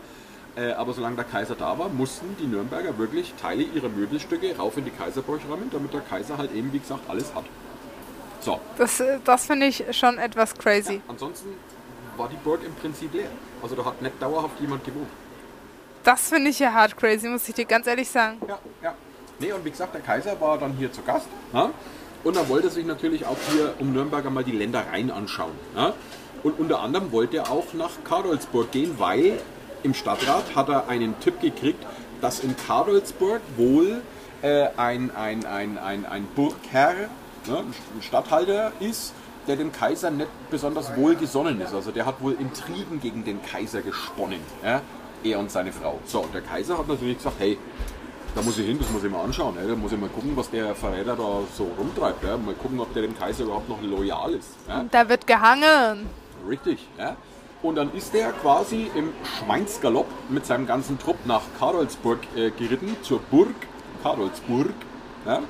Äh, 0.54 0.72
aber 0.72 0.92
solange 0.92 1.16
der 1.16 1.24
Kaiser 1.24 1.54
da 1.54 1.78
war, 1.78 1.88
mussten 1.88 2.36
die 2.38 2.46
Nürnberger 2.46 2.96
wirklich 2.98 3.32
Teile 3.40 3.62
ihrer 3.62 3.88
Möbelstücke 3.88 4.54
rauf 4.56 4.76
in 4.76 4.84
die 4.84 4.90
Kaiserburg 4.90 5.40
räumen, 5.48 5.70
damit 5.72 5.92
der 5.94 6.02
Kaiser 6.02 6.36
halt 6.36 6.54
eben, 6.54 6.72
wie 6.72 6.78
gesagt, 6.78 7.08
alles 7.08 7.34
hat. 7.34 7.44
So, 8.40 8.60
Das, 8.76 9.00
äh, 9.00 9.18
das 9.24 9.46
finde 9.46 9.66
ich 9.66 9.84
schon 9.96 10.18
etwas 10.18 10.54
crazy. 10.54 11.00
ansonsten 11.08 11.48
war 12.16 12.28
die 12.28 12.36
Burg 12.36 12.60
im 12.66 12.74
Prinzip 12.74 13.14
leer. 13.14 13.28
Also 13.62 13.74
da 13.76 13.84
hat 13.84 14.02
nicht 14.02 14.20
dauerhaft 14.20 14.60
jemand 14.60 14.84
gewohnt. 14.84 15.08
Das 16.04 16.28
finde 16.28 16.50
ich 16.50 16.58
ja 16.58 16.72
hart 16.72 16.96
crazy, 16.96 17.28
muss 17.28 17.48
ich 17.48 17.54
dir 17.54 17.64
ganz 17.64 17.86
ehrlich 17.86 18.10
sagen. 18.10 18.38
Ja, 18.46 18.58
ja. 18.82 18.94
Nee, 19.38 19.52
und 19.52 19.64
wie 19.64 19.70
gesagt, 19.70 19.94
der 19.94 20.02
Kaiser 20.02 20.38
war 20.40 20.58
dann 20.58 20.72
hier 20.74 20.92
zu 20.92 21.00
Gast. 21.02 21.26
Ja? 21.52 21.70
Und 22.24 22.36
dann 22.36 22.48
wollte 22.48 22.68
er 22.68 22.72
sich 22.72 22.86
natürlich 22.86 23.26
auch 23.26 23.36
hier 23.50 23.74
um 23.78 23.92
Nürnberg 23.92 24.30
mal 24.30 24.44
die 24.44 24.52
Ländereien 24.52 25.10
anschauen. 25.10 25.52
Ja? 25.76 25.92
Und 26.42 26.58
unter 26.58 26.80
anderem 26.80 27.12
wollte 27.12 27.38
er 27.38 27.50
auch 27.50 27.72
nach 27.74 27.90
Karolsburg 28.04 28.70
gehen, 28.70 28.94
weil 28.98 29.40
im 29.82 29.94
Stadtrat 29.94 30.54
hat 30.54 30.68
er 30.68 30.88
einen 30.88 31.18
Tipp 31.20 31.40
gekriegt, 31.40 31.84
dass 32.20 32.40
in 32.40 32.56
Karolsburg 32.56 33.40
wohl 33.56 34.02
äh, 34.42 34.68
ein, 34.76 35.10
ein, 35.14 35.44
ein, 35.44 35.78
ein, 35.78 36.06
ein 36.06 36.28
Burgherr, 36.34 37.08
ne, 37.46 37.58
ein 37.58 38.02
Statthalter 38.02 38.72
ist, 38.80 39.12
der 39.48 39.56
dem 39.56 39.72
Kaiser 39.72 40.10
nicht 40.10 40.28
besonders 40.50 40.96
wohlgesonnen 40.96 41.60
ist. 41.60 41.74
Also 41.74 41.90
der 41.90 42.06
hat 42.06 42.20
wohl 42.20 42.34
Intrigen 42.34 43.00
gegen 43.00 43.24
den 43.24 43.42
Kaiser 43.42 43.82
gesponnen. 43.82 44.40
Ja? 44.64 44.82
Er 45.24 45.38
und 45.38 45.50
seine 45.50 45.72
Frau. 45.72 45.98
So, 46.04 46.20
und 46.20 46.34
der 46.34 46.42
Kaiser 46.42 46.78
hat 46.78 46.88
natürlich 46.88 47.16
gesagt, 47.16 47.36
hey, 47.38 47.58
da 48.34 48.42
muss 48.42 48.58
ich 48.58 48.66
hin, 48.66 48.78
das 48.78 48.90
muss 48.90 49.04
ich 49.04 49.10
mal 49.10 49.22
anschauen. 49.22 49.54
Ja. 49.60 49.66
Da 49.66 49.74
muss 49.74 49.92
ich 49.92 49.98
mal 49.98 50.08
gucken, 50.08 50.32
was 50.36 50.50
der 50.50 50.74
Verräter 50.74 51.16
da 51.16 51.40
so 51.56 51.70
rumtreibt. 51.78 52.24
Ja. 52.24 52.36
Mal 52.36 52.54
gucken, 52.54 52.80
ob 52.80 52.92
der 52.94 53.02
dem 53.02 53.18
Kaiser 53.18 53.44
überhaupt 53.44 53.68
noch 53.68 53.80
loyal 53.82 54.32
ist. 54.34 54.50
Ja. 54.68 54.84
Da 54.90 55.08
wird 55.08 55.26
gehangen. 55.26 56.08
Richtig. 56.48 56.86
Ja. 56.98 57.16
Und 57.62 57.76
dann 57.76 57.92
ist 57.94 58.12
der 58.12 58.32
quasi 58.32 58.90
im 58.94 59.12
Schweinsgalopp 59.38 60.08
mit 60.28 60.44
seinem 60.46 60.66
ganzen 60.66 60.98
Trupp 60.98 61.18
nach 61.26 61.42
Karolsburg 61.60 62.18
äh, 62.34 62.50
geritten, 62.50 62.96
zur 63.02 63.20
Burg 63.30 63.54
Karolsburg. 64.02 64.72
Ja. 65.26 65.40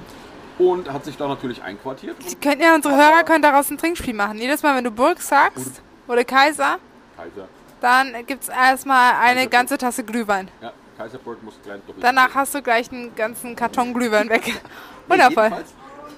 Und 0.59 0.93
hat 0.93 1.05
sich 1.07 1.17
da 1.17 1.27
natürlich 1.29 1.63
einquartiert. 1.63 2.17
Die 2.23 2.35
Und 2.35 2.43
können 2.43 2.61
ja, 2.61 2.75
unsere 2.75 2.95
Hörer 2.95 3.23
können 3.25 3.43
daraus 3.43 3.71
ein 3.71 3.79
Trinkspiel 3.79 4.13
machen. 4.13 4.39
Jedes 4.39 4.63
Mal, 4.63 4.77
wenn 4.77 4.85
du 4.85 4.91
Burg 4.91 5.21
sagst 5.23 5.81
oder 6.07 6.25
Kaiser, 6.25 6.79
Kaiser. 7.17 7.49
dann 7.81 8.13
gibt 8.27 8.43
es 8.43 8.49
erstmal 8.51 9.13
eine 9.15 9.35
Kaiserburg. 9.37 9.51
ganze 9.51 9.79
Tasse 9.79 10.05
Glühwein. 10.05 10.49
Ja, 10.61 10.73
Kaiserburg 11.03 11.43
muss 11.43 11.55
klein 11.65 11.81
doppelt. 11.85 12.05
Danach 12.05 12.33
hast 12.35 12.55
du 12.55 12.63
gleich 12.63 12.93
einen 12.93 13.15
ganzen 13.17 13.57
Karton 13.57 13.93
Glühwein 13.93 14.29
weg. 14.29 14.61
Wundervoll. 15.09 15.51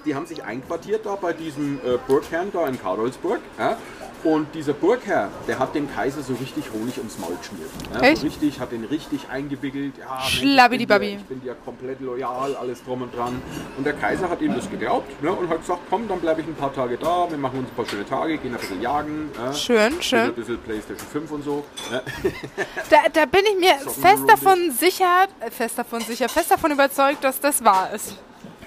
Die 0.05 0.15
haben 0.15 0.27
sich 0.27 0.45
einquartiert 0.45 1.07
da 1.07 1.17
bei 1.17 1.33
diesem 1.33 1.79
äh, 1.79 1.97
Burgherrn 2.07 2.53
da 2.53 2.67
in 2.67 2.79
Karolsburg. 2.79 3.41
Ja? 3.59 3.79
Und 4.25 4.55
dieser 4.55 4.73
Burgherr, 4.73 5.29
der 5.47 5.59
hat 5.59 5.75
dem 5.75 5.87
Kaiser 5.95 6.23
so 6.23 6.33
richtig 6.35 6.65
Honig 6.73 6.97
ums 6.97 7.19
Maul 7.19 7.37
geschmiert. 7.37 7.69
Ja? 7.93 8.01
Echt? 8.01 8.23
So 8.23 8.27
richtig, 8.27 8.59
hat 8.59 8.73
den 8.73 8.85
richtig 8.85 9.29
eingewickelt. 9.31 9.99
Ja. 9.99 10.19
Ich 10.25 10.41
bin 10.41 10.89
dir- 10.89 11.19
ich 11.19 11.25
bin 11.27 11.41
dir 11.43 11.55
komplett 11.63 12.01
loyal, 12.01 12.57
alles 12.57 12.83
drum 12.85 13.03
und 13.03 13.15
dran. 13.15 13.43
Und 13.77 13.85
der 13.85 13.93
Kaiser 13.93 14.31
hat 14.31 14.41
ihm 14.41 14.55
das 14.55 14.71
geglaubt 14.71 15.23
ne? 15.23 15.31
und 15.31 15.49
hat 15.51 15.61
gesagt, 15.61 15.81
komm, 15.91 16.09
dann 16.09 16.21
bleibe 16.21 16.41
ich 16.41 16.47
ein 16.47 16.55
paar 16.55 16.73
Tage 16.73 16.97
da, 16.97 17.31
wir 17.31 17.37
machen 17.37 17.59
uns 17.59 17.69
ein 17.69 17.75
paar 17.77 17.85
schöne 17.87 18.07
Tage, 18.07 18.39
gehen 18.39 18.55
ein 18.55 18.61
bisschen 18.61 18.81
jagen. 18.81 19.31
Ja? 19.37 19.53
Schön, 19.53 20.01
schön. 20.01 20.21
Ein 20.21 20.35
bisschen 20.35 20.59
Playstation 20.59 21.07
5 21.09 21.31
und 21.31 21.45
so. 21.45 21.65
Ja? 21.93 22.01
Da, 22.91 22.97
da 23.13 23.27
bin 23.27 23.43
ich 23.53 23.59
mir 23.61 23.75
fest 23.91 24.23
davon 24.27 24.71
sicher, 24.71 25.27
äh, 25.41 25.51
fest 25.51 25.77
davon 25.79 26.01
sicher, 26.01 26.29
fest 26.29 26.51
davon 26.51 26.71
überzeugt, 26.73 27.23
dass 27.25 27.41
das 27.41 27.63
wahr 27.65 27.91
ist. 27.95 28.17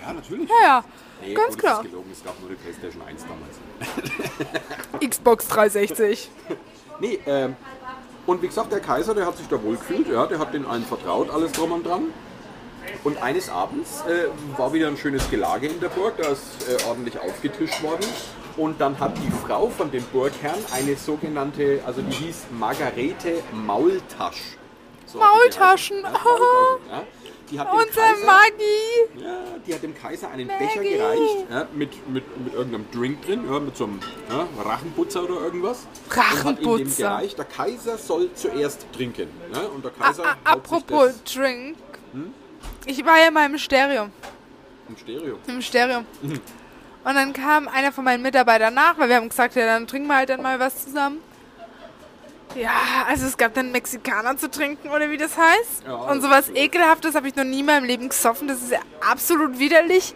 ja, 0.06 0.14
natürlich. 0.14 0.48
Ja, 0.50 0.56
ja. 0.68 0.84
Nee, 1.22 1.34
Ganz 1.34 1.58
klar. 1.58 1.78
Das 1.78 1.86
ist 1.86 1.92
gelogen, 1.92 2.12
es 2.14 2.24
gab 2.24 2.40
nur 2.42 2.50
die 2.50 2.56
Playstation 2.56 3.02
1 3.08 3.22
damals. 3.24 3.58
Xbox 5.08 5.48
360. 5.48 6.30
Nee, 7.00 7.20
ähm, 7.26 7.56
und 8.26 8.42
wie 8.42 8.48
gesagt, 8.48 8.72
der 8.72 8.80
Kaiser, 8.80 9.14
der 9.14 9.26
hat 9.26 9.38
sich 9.38 9.48
da 9.48 9.62
wohl 9.62 9.78
gefühlt, 9.78 10.10
ja, 10.10 10.26
der 10.26 10.40
hat 10.40 10.54
den 10.54 10.66
allen 10.66 10.84
vertraut, 10.84 11.30
alles 11.30 11.52
drum 11.54 11.72
und 11.72 11.86
dran. 11.86 12.06
Und 13.04 13.22
eines 13.22 13.50
Abends 13.50 14.04
äh, 14.08 14.58
war 14.58 14.74
wieder 14.74 14.88
ein 14.88 14.98
schönes 14.98 15.30
Gelage 15.30 15.68
in 15.68 15.80
der 15.80 15.90
Burg, 15.90 16.16
da 16.18 16.30
ist 16.30 16.44
äh, 16.68 16.88
ordentlich 16.88 17.20
aufgetischt 17.20 17.82
worden. 17.84 18.06
Und 18.56 18.82
dann 18.82 19.00
hat 19.00 19.18
die 19.18 19.32
Frau 19.46 19.70
von 19.70 19.92
dem 19.92 20.04
Burgherrn 20.06 20.58
eine 20.74 20.96
sogenannte, 20.96 21.82
also 21.86 22.02
die 22.02 22.16
hieß 22.16 22.48
Margarete 22.58 23.44
Maultasch. 23.54 24.58
So 25.06 25.20
Maultaschen. 25.20 26.02
Ja, 26.02 26.10
Maultaschen, 26.10 26.90
ja. 26.90 27.04
Die 27.50 27.60
hat 27.60 27.68
dem 27.72 27.80
Unser 27.80 28.02
Kaiser- 28.02 28.26
Maggi. 28.26 29.24
ja, 29.24 29.38
die 29.66 29.74
hat 29.74 29.84
dem 29.84 29.96
Kaiser 29.96 30.30
einen 30.32 30.48
Maggie. 30.48 30.66
Becher 30.66 30.84
gereicht 30.84 31.36
ja, 31.50 31.68
mit, 31.74 32.10
mit, 32.10 32.44
mit 32.46 32.54
irgendeinem 32.54 32.92
Drink 32.92 33.22
drin, 33.26 33.44
ja, 33.50 33.60
mit 33.60 33.78
so 33.78 33.86
einem 33.86 34.00
ja, 34.30 34.48
Rachenputzer 34.64 35.24
oder 35.24 35.42
irgendwas. 35.42 35.88
Und 36.10 36.16
hat 36.18 36.26
ihm 36.28 36.36
dem 36.36 36.70
Rachenputzer. 36.70 37.04
gereicht, 37.10 37.38
der 37.38 37.46
Kaiser 37.46 37.98
soll 37.98 38.30
zuerst 38.34 38.86
trinken. 38.92 39.30
Und 39.74 39.84
der 39.86 39.92
A 39.92 40.08
Kaiser 40.08 40.24
a 40.26 40.30
sich 40.30 40.38
apropos 40.46 41.14
das 41.24 41.34
Drink. 41.34 41.78
Ich 42.86 43.06
war 43.06 43.18
ja 43.24 43.32
mal 43.32 43.46
im 43.46 43.58
Stereo. 43.58 44.10
im 44.90 44.98
Stereo. 44.98 45.38
Im 45.48 45.62
Stereo. 45.62 46.00
Und 47.04 47.16
dann 47.16 47.32
kam 47.32 47.70
einer 47.70 47.94
von 47.94 48.04
meinen 48.04 48.22
Mitarbeitern 48.24 48.74
nach, 48.74 48.98
weil 48.98 49.08
wir 49.08 49.16
haben 49.16 49.30
gesagt, 49.30 49.56
ja, 49.56 49.66
dann 49.66 49.88
trinken 49.88 50.08
wir 50.10 50.18
halt 50.18 50.30
dann 50.30 50.42
mal 50.42 50.60
was 50.60 50.84
zusammen. 50.84 51.20
Ja, 52.58 53.06
also 53.08 53.26
es 53.26 53.38
gab 53.38 53.54
dann 53.54 53.72
Mexikaner 53.72 54.38
zu 54.38 54.50
trinken 54.50 54.90
oder 54.90 55.10
wie 55.12 55.18
das 55.18 55.38
heißt. 55.38 55.84
Ja, 55.86 55.94
und 55.96 56.22
sowas 56.22 56.50
ekelhaftes 56.50 57.16
habe 57.16 57.28
ich 57.28 57.36
noch 57.36 57.44
nie 57.44 57.60
in 57.60 57.66
meinem 57.66 57.84
Leben 57.86 58.10
gesoffen. 58.10 58.48
Das 58.48 58.62
ist 58.62 58.72
ja 58.72 58.80
absolut 59.10 59.60
widerlich. 59.60 60.16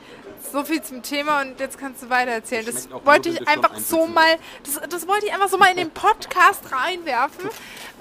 So 0.52 0.64
viel 0.66 0.82
zum 0.82 1.02
Thema 1.02 1.42
und 1.42 1.60
jetzt 1.62 1.78
kannst 1.78 2.02
du 2.04 2.10
weiter 2.10 2.32
erzählen. 2.32 2.66
Das 2.66 2.90
wollte 3.06 3.30
ich 3.30 3.48
einfach 3.48 3.78
so 3.78 4.06
mal, 4.08 4.36
das, 4.66 4.82
das 4.90 5.08
wollte 5.08 5.28
ich 5.28 5.34
einfach 5.34 5.48
so 5.48 5.58
mal 5.58 5.68
in 5.70 5.78
den 5.78 5.92
Podcast 5.92 6.64
reinwerfen 6.74 7.48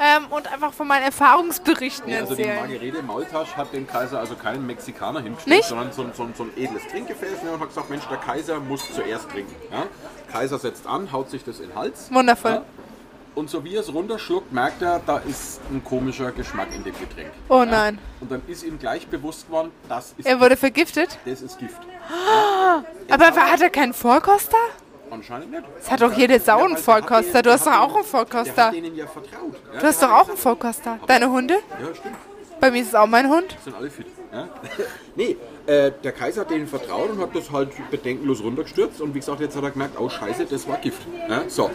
ähm, 0.01 0.27
und 0.31 0.51
einfach 0.51 0.73
von 0.73 0.89
meinen 0.89 1.05
Erfahrungsberichten 1.05 2.07
Nee, 2.09 2.17
also 2.17 2.35
die 2.35 2.43
erzählen. 2.43 2.69
Margarete 2.71 3.03
Maultasch 3.03 3.55
hat 3.55 3.73
dem 3.73 3.87
Kaiser 3.87 4.19
also 4.19 4.35
keinen 4.35 4.67
Mexikaner 4.67 5.21
hingestellt, 5.21 5.59
Nicht? 5.59 5.69
sondern 5.69 5.93
so, 5.93 6.03
ein- 6.03 6.13
so, 6.17 6.27
so 6.35 6.43
ein 6.45 6.51
edles 6.57 6.83
Trinkgefäß 6.89 7.43
ne, 7.45 7.53
und 7.53 7.61
hat 7.61 7.69
gesagt, 7.69 7.89
Mensch, 7.91 8.07
der 8.07 8.17
Kaiser 8.19 8.59
muss 8.59 8.83
zuerst 8.95 9.29
trinken. 9.31 9.55
Ja? 9.71 9.85
Kaiser 10.33 10.59
setzt 10.59 10.87
an, 10.89 11.13
haut 11.13 11.31
sich 11.31 11.45
das 11.45 11.61
in 11.61 11.69
den 11.69 11.77
Hals. 11.77 12.11
Wundervoll. 12.11 12.51
Ja? 12.53 12.65
Und 13.35 13.49
so 13.49 13.65
wie 13.65 13.75
er 13.77 13.81
es 13.81 13.93
runterschluckt, 13.93 14.53
merkt 14.53 14.83
er, 14.83 15.01
da 15.07 15.19
ist 15.19 15.61
ein 15.71 15.83
komischer 15.85 16.33
Geschmack 16.33 16.69
in 16.75 16.83
dem 16.85 16.95
Getränk. 16.99 17.31
Oh 17.49 17.65
nein. 17.65 17.99
Und 18.21 18.31
dann 18.31 18.43
ist 18.49 18.65
ihm 18.65 18.79
gleich 18.79 19.07
bewusst 19.07 19.47
geworden, 19.47 19.71
das 19.89 20.15
ist, 20.19 20.27
Er 20.27 20.41
wurde 20.41 20.57
vergiftet. 20.57 21.19
das 21.25 21.41
ist 21.43 21.59
Gift. 21.59 21.79
Aber 23.09 23.27
hat 23.27 23.61
er 23.63 23.71
keinen 23.71 23.95
Vorkoster? 23.95 24.57
Anscheinend 25.11 25.51
nicht. 25.51 25.65
Das 25.79 25.91
hat 25.91 26.03
doch 26.03 26.13
jede 26.13 26.39
Sau 26.39 26.65
einen 26.65 26.77
Vollkoster. 26.77 27.39
hat 27.39 27.47
Du 27.47 27.51
hast 27.53 27.67
doch 27.67 27.73
auch 27.73 27.79
der 27.79 27.87
einen 27.89 27.97
hat 27.99 28.07
Vollkoster. 28.07 28.71
denen 28.71 28.95
ja 28.95 29.07
vertraut. 29.07 29.55
Ja? 29.75 29.81
Du 29.81 29.87
hast 29.87 30.03
doch 30.03 30.11
auch 30.11 30.29
einen 30.29 30.37
Vollkoster. 30.37 30.99
Deine 31.07 31.31
Hunde? 31.31 31.55
Ja, 31.55 31.95
stimmt. 31.95 32.17
Bei 32.61 32.71
mir 32.71 32.83
ist 32.83 32.89
es 32.89 32.95
auch 32.95 33.07
mein 33.07 33.29
Hund. 33.29 33.57
Sind 33.65 33.75
alle 33.75 33.91
fit. 33.91 34.07
Ja? 34.33 34.49
nee, 35.17 35.37
äh, 35.67 35.91
der 36.05 36.13
Kaiser 36.13 36.43
hat 36.43 36.51
denen 36.51 36.67
vertraut 36.69 37.11
und 37.11 37.21
hat 37.21 37.35
das 37.35 37.51
halt 37.51 37.71
bedenkenlos 37.91 38.43
runtergestürzt. 38.43 39.01
Und 39.01 39.15
wie 39.15 39.19
gesagt, 39.19 39.41
jetzt 39.41 39.57
hat 39.57 39.65
er 39.65 39.71
gemerkt, 39.71 39.99
oh 39.99 40.09
scheiße, 40.09 40.45
das 40.45 40.69
war 40.69 40.77
Gift. 40.77 41.03
Ja? 41.29 41.43
So, 41.49 41.71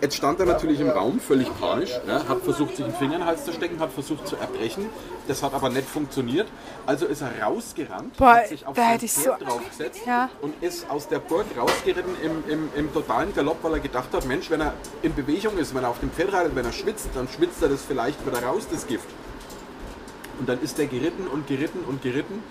jetzt 0.00 0.16
stand 0.16 0.40
er 0.40 0.46
natürlich 0.46 0.80
im 0.80 0.88
Raum, 0.90 1.20
völlig 1.20 1.48
panisch. 1.60 1.90
Ja? 2.06 2.26
Hat 2.28 2.42
versucht, 2.42 2.76
sich 2.76 2.84
einen 2.84 2.94
Finger 2.94 3.14
in 3.14 3.20
den 3.20 3.26
Hals 3.26 3.44
zu 3.44 3.52
stecken, 3.52 3.78
hat 3.80 3.92
versucht 3.92 4.26
zu 4.26 4.36
erbrechen. 4.36 4.86
Das 5.26 5.42
hat 5.42 5.52
aber 5.54 5.68
nicht 5.70 5.88
funktioniert. 5.88 6.48
Also 6.86 7.06
ist 7.06 7.20
er 7.20 7.42
rausgerannt, 7.42 8.16
Boah, 8.16 8.36
hat 8.36 8.48
sich 8.48 8.66
auf 8.66 8.74
da 8.76 8.82
hätte 8.82 9.04
ich 9.04 9.12
so- 9.12 9.30
draufgesetzt 9.38 10.00
Ja. 10.06 10.30
und 10.40 10.54
ist 10.62 10.88
aus 10.90 11.08
der 11.08 11.18
Burg 11.18 11.46
rausgeritten 11.56 12.14
im, 12.22 12.44
im, 12.50 12.68
im 12.74 12.92
totalen 12.92 13.34
Galopp, 13.34 13.58
weil 13.62 13.74
er 13.74 13.80
gedacht 13.80 14.08
hat, 14.12 14.24
Mensch, 14.26 14.50
wenn 14.50 14.60
er 14.60 14.74
in 15.02 15.14
Bewegung 15.14 15.58
ist, 15.58 15.74
wenn 15.74 15.82
er 15.84 15.90
auf 15.90 16.00
dem 16.00 16.10
Pferd 16.10 16.32
reitet, 16.32 16.54
wenn 16.54 16.64
er 16.64 16.72
schwitzt, 16.72 17.08
dann 17.14 17.28
schwitzt 17.28 17.62
er 17.62 17.68
das 17.68 17.82
vielleicht 17.82 18.24
wieder 18.26 18.42
raus, 18.42 18.66
das 18.70 18.86
Gift. 18.86 19.08
Und 20.38 20.48
dann 20.48 20.60
ist 20.62 20.78
er 20.78 20.86
geritten 20.86 21.26
und 21.26 21.46
geritten 21.46 21.80
und 21.86 22.00
geritten. 22.02 22.42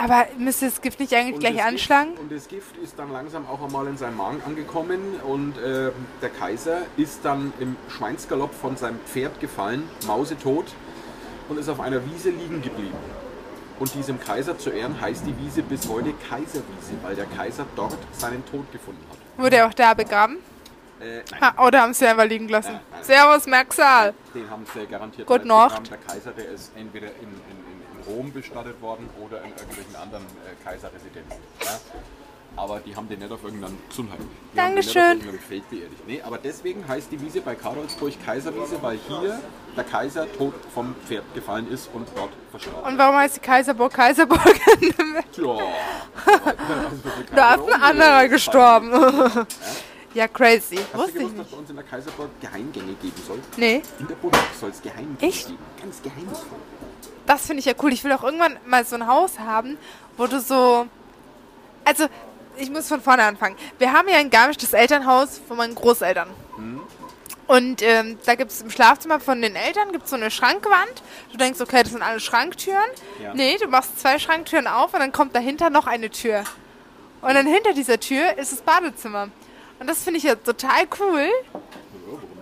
Aber 0.00 0.26
müsste 0.38 0.66
das 0.66 0.80
Gift 0.80 1.00
nicht 1.00 1.12
eigentlich 1.12 1.34
Und 1.34 1.40
gleich 1.40 1.62
anschlagen? 1.62 2.10
Gift, 2.10 2.22
und 2.22 2.32
das 2.32 2.48
Gift 2.48 2.76
ist 2.76 2.96
dann 2.98 3.12
langsam 3.12 3.46
auch 3.48 3.60
einmal 3.62 3.88
in 3.88 3.96
seinem 3.96 4.16
Magen 4.16 4.40
angekommen 4.46 5.00
und 5.26 5.58
äh, 5.58 5.90
der 6.22 6.30
Kaiser 6.30 6.82
ist 6.96 7.24
dann 7.24 7.52
im 7.58 7.76
Schweinsgalopp 7.88 8.54
von 8.54 8.76
seinem 8.76 9.00
Pferd 9.00 9.40
gefallen, 9.40 9.82
mausetot 10.06 10.66
und 11.48 11.58
ist 11.58 11.68
auf 11.68 11.80
einer 11.80 12.00
Wiese 12.06 12.30
liegen 12.30 12.62
geblieben. 12.62 12.96
Und 13.80 13.92
diesem 13.94 14.20
Kaiser 14.20 14.56
zu 14.56 14.70
Ehren 14.70 15.00
heißt 15.00 15.24
die 15.26 15.36
Wiese 15.38 15.62
bis 15.62 15.88
heute 15.88 16.12
Kaiserwiese, 16.28 16.92
weil 17.02 17.16
der 17.16 17.26
Kaiser 17.26 17.66
dort 17.76 17.96
seinen 18.12 18.44
Tod 18.46 18.70
gefunden 18.72 19.04
hat. 19.10 19.18
Wurde 19.42 19.56
er 19.56 19.66
auch 19.66 19.74
da 19.74 19.94
begraben? 19.94 20.38
Äh, 21.00 21.22
Ha, 21.40 21.64
oder 21.64 21.82
haben 21.82 21.94
sie 21.94 22.06
einfach 22.06 22.24
liegen 22.24 22.46
gelassen? 22.46 22.72
Nein. 22.90 23.02
Servus, 23.04 23.46
Maxal. 23.46 24.14
den 24.34 24.48
haben 24.50 24.64
sie 24.72 24.86
garantiert 24.86 25.26
begraben. 25.28 25.48
Nacht. 25.48 25.90
Der 25.90 25.98
Kaiser, 25.98 26.30
der 26.32 26.48
ist 26.50 26.72
entweder 26.76 27.06
in, 27.06 27.28
in 27.28 27.67
Rom 28.08 28.32
bestattet 28.32 28.80
worden 28.80 29.08
oder 29.24 29.42
in 29.42 29.50
irgendwelchen 29.50 29.96
anderen 29.96 30.24
äh, 30.24 30.64
Kaiserresidenzen. 30.64 31.38
Ja? 31.64 31.78
Aber 32.56 32.80
die 32.80 32.96
haben 32.96 33.08
den 33.08 33.20
nicht 33.20 33.30
auf 33.30 33.44
irgendeinem 33.44 33.78
Gesundheit. 33.88 34.18
Die 34.54 34.60
haben 34.60 34.68
den 34.70 34.74
nicht 34.76 34.88
auf 34.88 34.94
Dankeschön. 34.94 35.18
irgendeinem 35.18 35.38
Feld 35.40 35.70
beerdigt. 35.70 36.02
Nee, 36.08 36.22
aber 36.22 36.38
deswegen 36.38 36.88
heißt 36.88 37.12
die 37.12 37.20
Wiese 37.20 37.40
bei 37.40 37.54
Karolsburg 37.54 38.14
Kaiserwiese, 38.24 38.82
weil 38.82 38.98
hier 39.06 39.38
der 39.76 39.84
Kaiser 39.84 40.26
tot 40.32 40.54
vom 40.74 40.94
Pferd 41.06 41.22
gefallen 41.34 41.70
ist 41.70 41.88
und 41.92 42.08
dort 42.16 42.30
verstorben. 42.50 42.82
Und 42.82 42.98
warum 42.98 43.16
heißt 43.16 43.36
die 43.36 43.40
Kaiserburg 43.40 43.92
Kaiserburg? 43.92 44.40
Tja, 45.32 45.56
da 47.34 47.54
ist 47.54 47.72
ein 47.72 47.82
anderer 47.82 48.28
gestorben. 48.28 48.90
ja, 48.90 49.46
crazy. 50.32 50.76
Hast 50.76 50.94
du 50.94 50.98
Wusste 50.98 51.10
ich 51.10 51.14
gewusst, 51.18 51.32
dass 51.32 51.32
nicht. 51.38 51.50
bei 51.52 51.56
uns 51.58 51.70
in 51.70 51.76
der 51.76 51.84
Kaiserburg 51.84 52.30
Geheimgänge 52.40 52.92
geben 52.94 53.22
soll? 53.26 53.38
Nee, 53.56 53.82
In 53.98 54.06
der 54.08 54.14
Burg 54.16 54.36
soll 54.60 54.70
es 54.70 54.82
Geheimgänge 54.82 55.32
Echt? 55.32 55.46
geben. 55.46 55.58
Ganz 55.80 56.02
geheimnisvoll. 56.02 56.58
das 57.26 57.46
finde 57.46 57.60
ich 57.60 57.66
ja 57.66 57.74
cool. 57.82 57.92
Ich 57.92 58.02
will 58.04 58.12
auch 58.12 58.22
irgendwann 58.24 58.56
mal 58.66 58.84
so 58.84 58.96
ein 58.96 59.06
Haus 59.06 59.38
haben, 59.38 59.78
wo 60.16 60.26
du 60.26 60.40
so. 60.40 60.86
Also, 61.84 62.06
ich 62.56 62.70
muss 62.70 62.88
von 62.88 63.00
vorne 63.00 63.22
anfangen. 63.22 63.56
Wir 63.78 63.92
haben 63.92 64.08
ja 64.08 64.18
in 64.18 64.30
Garmisch 64.30 64.56
das 64.56 64.72
Elternhaus 64.72 65.40
von 65.46 65.56
meinen 65.56 65.74
Großeltern. 65.74 66.28
Und 67.46 67.80
ähm, 67.80 68.18
da 68.26 68.34
gibt 68.34 68.50
es 68.50 68.60
im 68.60 68.68
Schlafzimmer 68.68 69.20
von 69.20 69.40
den 69.40 69.56
Eltern 69.56 69.90
gibt's 69.92 70.10
so 70.10 70.16
eine 70.16 70.30
Schrankwand. 70.30 71.02
Du 71.32 71.38
denkst, 71.38 71.58
okay, 71.62 71.82
das 71.82 71.92
sind 71.92 72.02
alle 72.02 72.20
Schranktüren. 72.20 72.76
Ja. 73.22 73.32
Nee, 73.32 73.56
du 73.56 73.68
machst 73.68 73.98
zwei 74.00 74.18
Schranktüren 74.18 74.66
auf 74.66 74.92
und 74.92 75.00
dann 75.00 75.12
kommt 75.12 75.34
dahinter 75.34 75.70
noch 75.70 75.86
eine 75.86 76.10
Tür. 76.10 76.44
Und 77.22 77.32
dann 77.32 77.46
hinter 77.46 77.72
dieser 77.72 77.98
Tür 77.98 78.36
ist 78.36 78.52
das 78.52 78.60
Badezimmer. 78.60 79.28
Und 79.80 79.86
das 79.88 80.02
finde 80.02 80.18
ich 80.18 80.24
ja 80.24 80.34
total 80.34 80.84
cool. 81.00 81.28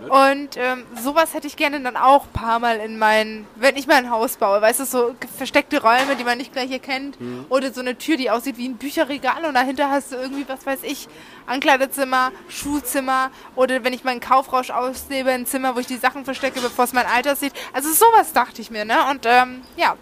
Und 0.09 0.55
ähm, 0.55 0.85
sowas 1.03 1.33
hätte 1.33 1.47
ich 1.47 1.57
gerne 1.57 1.81
dann 1.81 1.97
auch 1.97 2.25
ein 2.25 2.31
paar 2.31 2.59
Mal 2.59 2.77
in 2.77 2.97
mein, 2.97 3.45
wenn 3.55 3.75
ich 3.75 3.87
mal 3.87 3.95
ein 3.95 4.09
Haus 4.09 4.37
baue, 4.37 4.61
weißt 4.61 4.79
du, 4.79 4.85
so 4.85 5.15
versteckte 5.37 5.81
Räume, 5.81 6.15
die 6.17 6.23
man 6.23 6.37
nicht 6.37 6.53
gleich 6.53 6.71
erkennt. 6.71 7.17
Oder 7.49 7.73
so 7.73 7.81
eine 7.81 7.97
Tür, 7.97 8.15
die 8.15 8.31
aussieht 8.31 8.57
wie 8.57 8.69
ein 8.69 8.77
Bücherregal 8.77 9.43
und 9.45 9.53
dahinter 9.53 9.89
hast 9.91 10.13
du 10.13 10.15
irgendwie, 10.15 10.47
was 10.47 10.65
weiß 10.65 10.79
ich, 10.83 11.09
Ankleidezimmer, 11.45 12.31
Schuhzimmer 12.47 13.31
oder 13.55 13.83
wenn 13.83 13.91
ich 13.91 14.03
meinen 14.05 14.21
Kaufrausch 14.21 14.69
auslebe, 14.69 15.31
ein 15.31 15.45
Zimmer, 15.45 15.75
wo 15.75 15.79
ich 15.79 15.87
die 15.87 15.97
Sachen 15.97 16.23
verstecke, 16.23 16.61
bevor 16.61 16.85
es 16.85 16.93
mein 16.93 17.05
Alter 17.05 17.35
sieht. 17.35 17.53
Also 17.73 17.91
sowas 17.91 18.31
dachte 18.33 18.61
ich 18.61 18.71
mir, 18.71 18.85
ne? 18.85 18.95
Und 19.11 19.25
ähm, 19.25 19.61
ja. 19.75 19.95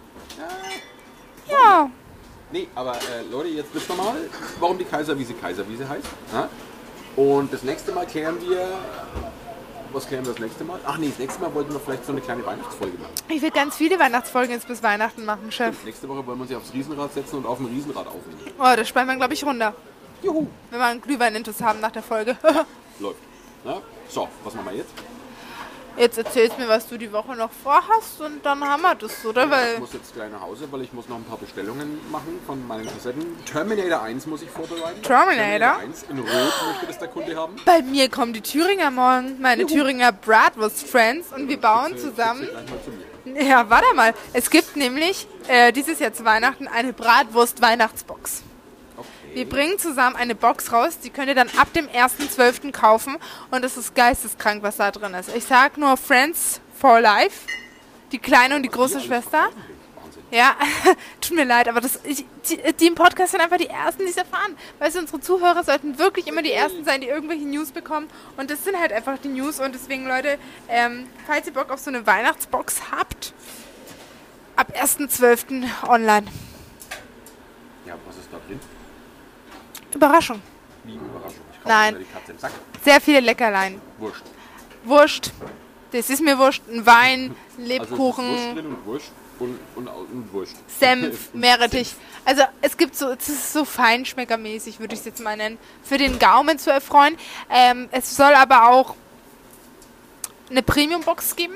Ja. 1.49 1.89
Nee, 2.51 2.67
aber 2.75 2.93
äh, 2.93 3.23
Leute, 3.31 3.49
jetzt 3.49 3.73
wisst 3.73 3.89
ihr 3.89 3.95
mal, 3.95 4.15
warum 4.59 4.77
die 4.77 4.85
Kaiserwiese 4.85 5.33
Kaiserwiese 5.33 5.89
heißt. 5.89 6.05
Ja? 6.31 6.49
Und 7.15 7.53
das 7.53 7.63
nächste 7.63 7.91
Mal 7.91 8.05
klären 8.05 8.35
wir. 8.41 8.67
Was 9.93 10.07
klären 10.07 10.25
wir 10.25 10.33
das 10.33 10.41
nächste 10.41 10.65
Mal? 10.65 10.77
Ach 10.85 10.97
nee, 10.97 11.07
das 11.07 11.19
nächste 11.19 11.41
Mal 11.41 11.53
wollten 11.53 11.71
wir 11.71 11.79
vielleicht 11.79 12.05
so 12.05 12.11
eine 12.11 12.19
kleine 12.19 12.45
Weihnachtsfolge 12.45 12.97
machen. 12.97 13.13
Ich 13.29 13.41
will 13.41 13.51
ganz 13.51 13.77
viele 13.77 13.97
Weihnachtsfolgen 13.97 14.51
jetzt 14.51 14.67
bis 14.67 14.83
Weihnachten 14.83 15.23
machen, 15.23 15.49
Chef. 15.51 15.85
Nächste 15.85 16.09
Woche 16.09 16.25
wollen 16.27 16.37
wir 16.37 16.41
uns 16.41 16.51
ja 16.51 16.57
aufs 16.57 16.73
Riesenrad 16.73 17.13
setzen 17.13 17.37
und 17.37 17.45
auf 17.45 17.57
dem 17.57 17.67
Riesenrad 17.67 18.07
aufnehmen. 18.07 18.53
Oh, 18.59 18.75
das 18.75 18.89
sparen 18.89 19.07
wir, 19.07 19.15
glaube 19.15 19.33
ich, 19.33 19.45
runter. 19.45 19.73
Juhu, 20.21 20.47
Wenn 20.69 20.79
wir 20.79 20.85
einen 20.85 21.01
Glühwein-Intus 21.01 21.61
haben 21.61 21.79
nach 21.79 21.91
der 21.91 22.03
Folge. 22.03 22.35
läuft. 22.99 23.19
Ja? 23.63 23.81
So, 24.09 24.27
was 24.43 24.53
machen 24.53 24.67
wir 24.71 24.77
jetzt? 24.77 24.91
Jetzt 25.97 26.17
erzählst 26.17 26.57
mir, 26.59 26.67
was 26.67 26.87
du 26.89 26.97
die 26.97 27.11
Woche 27.13 27.35
noch 27.35 27.51
vorhast 27.51 28.19
und 28.19 28.45
dann 28.45 28.61
haben 28.63 28.81
wir 28.81 28.95
das, 28.95 29.25
oder? 29.25 29.45
Ich 29.45 29.49
Weil 29.51 29.79
muss 29.79 29.93
jetzt 29.93 30.13
gleich 30.13 30.29
nach 30.29 30.41
Hause, 30.41 30.67
weil 30.71 30.81
ich 30.81 30.91
muss 30.91 31.07
noch 31.07 31.15
ein 31.15 31.23
paar 31.23 31.37
Bestellungen 31.37 31.99
machen 32.11 32.39
von 32.45 32.65
meinen 32.67 32.85
Kassetten. 32.85 33.25
Terminator 33.45 34.01
1 34.03 34.25
muss 34.27 34.41
ich 34.41 34.49
vorbereiten. 34.49 35.01
Terminator? 35.01 35.77
1 35.79 36.03
in 36.09 36.19
Rot 36.19 36.27
möchte 36.29 36.87
das 36.87 36.99
der 36.99 37.07
Kunde 37.07 37.35
haben. 37.37 37.55
bei 37.65 37.81
mir 37.81 38.09
kommen 38.09 38.33
die 38.33 38.41
Thüringer 38.41 38.91
morgen, 38.91 39.39
meine 39.41 39.65
Thüringer 39.65 40.11
Bratwurst 40.11 40.85
Friends 40.87 41.27
und 41.33 41.47
wir 41.47 41.59
bauen 41.61 41.93
Schicke- 41.93 42.09
zusammen. 42.09 42.47
zu. 43.23 43.31
Ja, 43.43 43.69
warte 43.69 43.93
mal. 43.95 44.13
Es 44.33 44.49
gibt 44.49 44.75
nämlich 44.75 45.27
äh, 45.47 45.71
dieses 45.71 45.99
Jahr 45.99 46.13
zu 46.13 46.25
Weihnachten 46.25 46.67
eine 46.67 46.91
Bratwurst-Weihnachtsbox. 46.93 48.43
Okay. 48.43 48.54
Wir 49.35 49.49
bringen 49.49 49.77
zusammen 49.77 50.15
eine 50.15 50.33
Box 50.33 50.71
raus, 50.71 50.97
die 50.99 51.09
könnt 51.09 51.27
ihr 51.27 51.35
dann 51.35 51.49
ab 51.57 51.73
dem 51.73 51.89
1.12. 51.89 52.71
kaufen 52.71 53.17
und 53.51 53.65
es 53.65 53.75
ist 53.75 53.93
geisteskrank, 53.93 54.63
was 54.63 54.77
da 54.77 54.91
drin 54.91 55.13
ist. 55.13 55.35
Ich 55.35 55.43
sag 55.43 55.77
nur 55.77 55.97
Friends 55.97 56.61
for 56.79 57.01
Life, 57.01 57.45
die 58.13 58.19
kleine 58.19 58.55
und 58.55 58.63
die 58.63 58.69
große 58.69 59.01
Schwester. 59.01 59.49
Ja, 60.31 60.55
tut 61.19 61.35
mir 61.35 61.43
leid, 61.43 61.67
aber 61.67 61.81
das, 61.81 61.99
ich, 62.05 62.23
die, 62.49 62.73
die 62.79 62.87
im 62.87 62.95
Podcast 62.95 63.31
sind 63.31 63.41
einfach 63.41 63.57
die 63.57 63.67
Ersten, 63.67 64.03
die 64.05 64.09
es 64.09 64.15
erfahren. 64.15 64.55
Weißt 64.79 64.95
du, 64.95 65.01
unsere 65.01 65.19
Zuhörer 65.19 65.65
sollten 65.65 65.99
wirklich 65.99 66.27
immer 66.27 66.41
die 66.41 66.53
Ersten 66.53 66.85
sein, 66.85 67.01
die 67.01 67.07
irgendwelche 67.07 67.45
News 67.45 67.71
bekommen. 67.71 68.07
Und 68.37 68.49
das 68.49 68.63
sind 68.63 68.79
halt 68.79 68.93
einfach 68.93 69.17
die 69.17 69.27
News. 69.27 69.59
Und 69.59 69.75
deswegen, 69.75 70.07
Leute, 70.07 70.37
ähm, 70.69 71.07
falls 71.27 71.45
ihr 71.45 71.53
Bock 71.53 71.71
auf 71.71 71.79
so 71.79 71.89
eine 71.89 72.07
Weihnachtsbox 72.07 72.83
habt, 72.89 73.33
ab 74.55 74.71
1.12. 74.81 75.65
online. 75.89 76.27
Ja, 77.85 77.95
was 78.07 78.15
ist 78.15 78.29
da 78.31 78.37
drin? 78.47 78.61
Überraschung. 79.95 80.41
Wie 80.83 80.95
Überraschung. 80.95 81.41
Nein. 81.65 82.05
Sehr 82.83 83.01
viele 83.01 83.21
Leckerlein. 83.21 83.81
Wurscht. 83.97 84.23
Wurst. 84.83 85.33
Das 85.91 86.09
ist 86.09 86.21
mir 86.21 86.37
Wurst. 86.37 86.61
Ein 86.69 86.85
Wein, 86.85 87.35
Also 87.57 87.67
Lebkuchen. 87.67 88.27
Wurst 88.27 88.55
drin 88.55 88.65
und 88.67 88.85
Wurst 88.85 89.11
und, 89.39 89.59
und, 89.75 89.87
und 89.87 90.33
Wurst. 90.33 90.55
Senf, 90.79 91.33
Meerrettich. 91.33 91.95
Also 92.23 92.43
es 92.61 92.77
gibt 92.77 92.95
so, 92.95 93.09
es 93.11 93.29
ist 93.29 93.53
so 93.53 93.65
feinschmeckermäßig, 93.65 94.79
würde 94.79 94.93
ich 94.93 94.99
es 94.99 95.05
jetzt 95.05 95.23
mal 95.23 95.37
nennen, 95.37 95.57
für 95.83 95.97
den 95.97 96.19
Gaumen 96.19 96.59
zu 96.59 96.71
erfreuen. 96.71 97.17
Ähm, 97.49 97.87
es 97.91 98.15
soll 98.15 98.33
aber 98.33 98.69
auch 98.69 98.95
eine 100.49 100.61
Premium-Box 100.61 101.35
geben. 101.35 101.55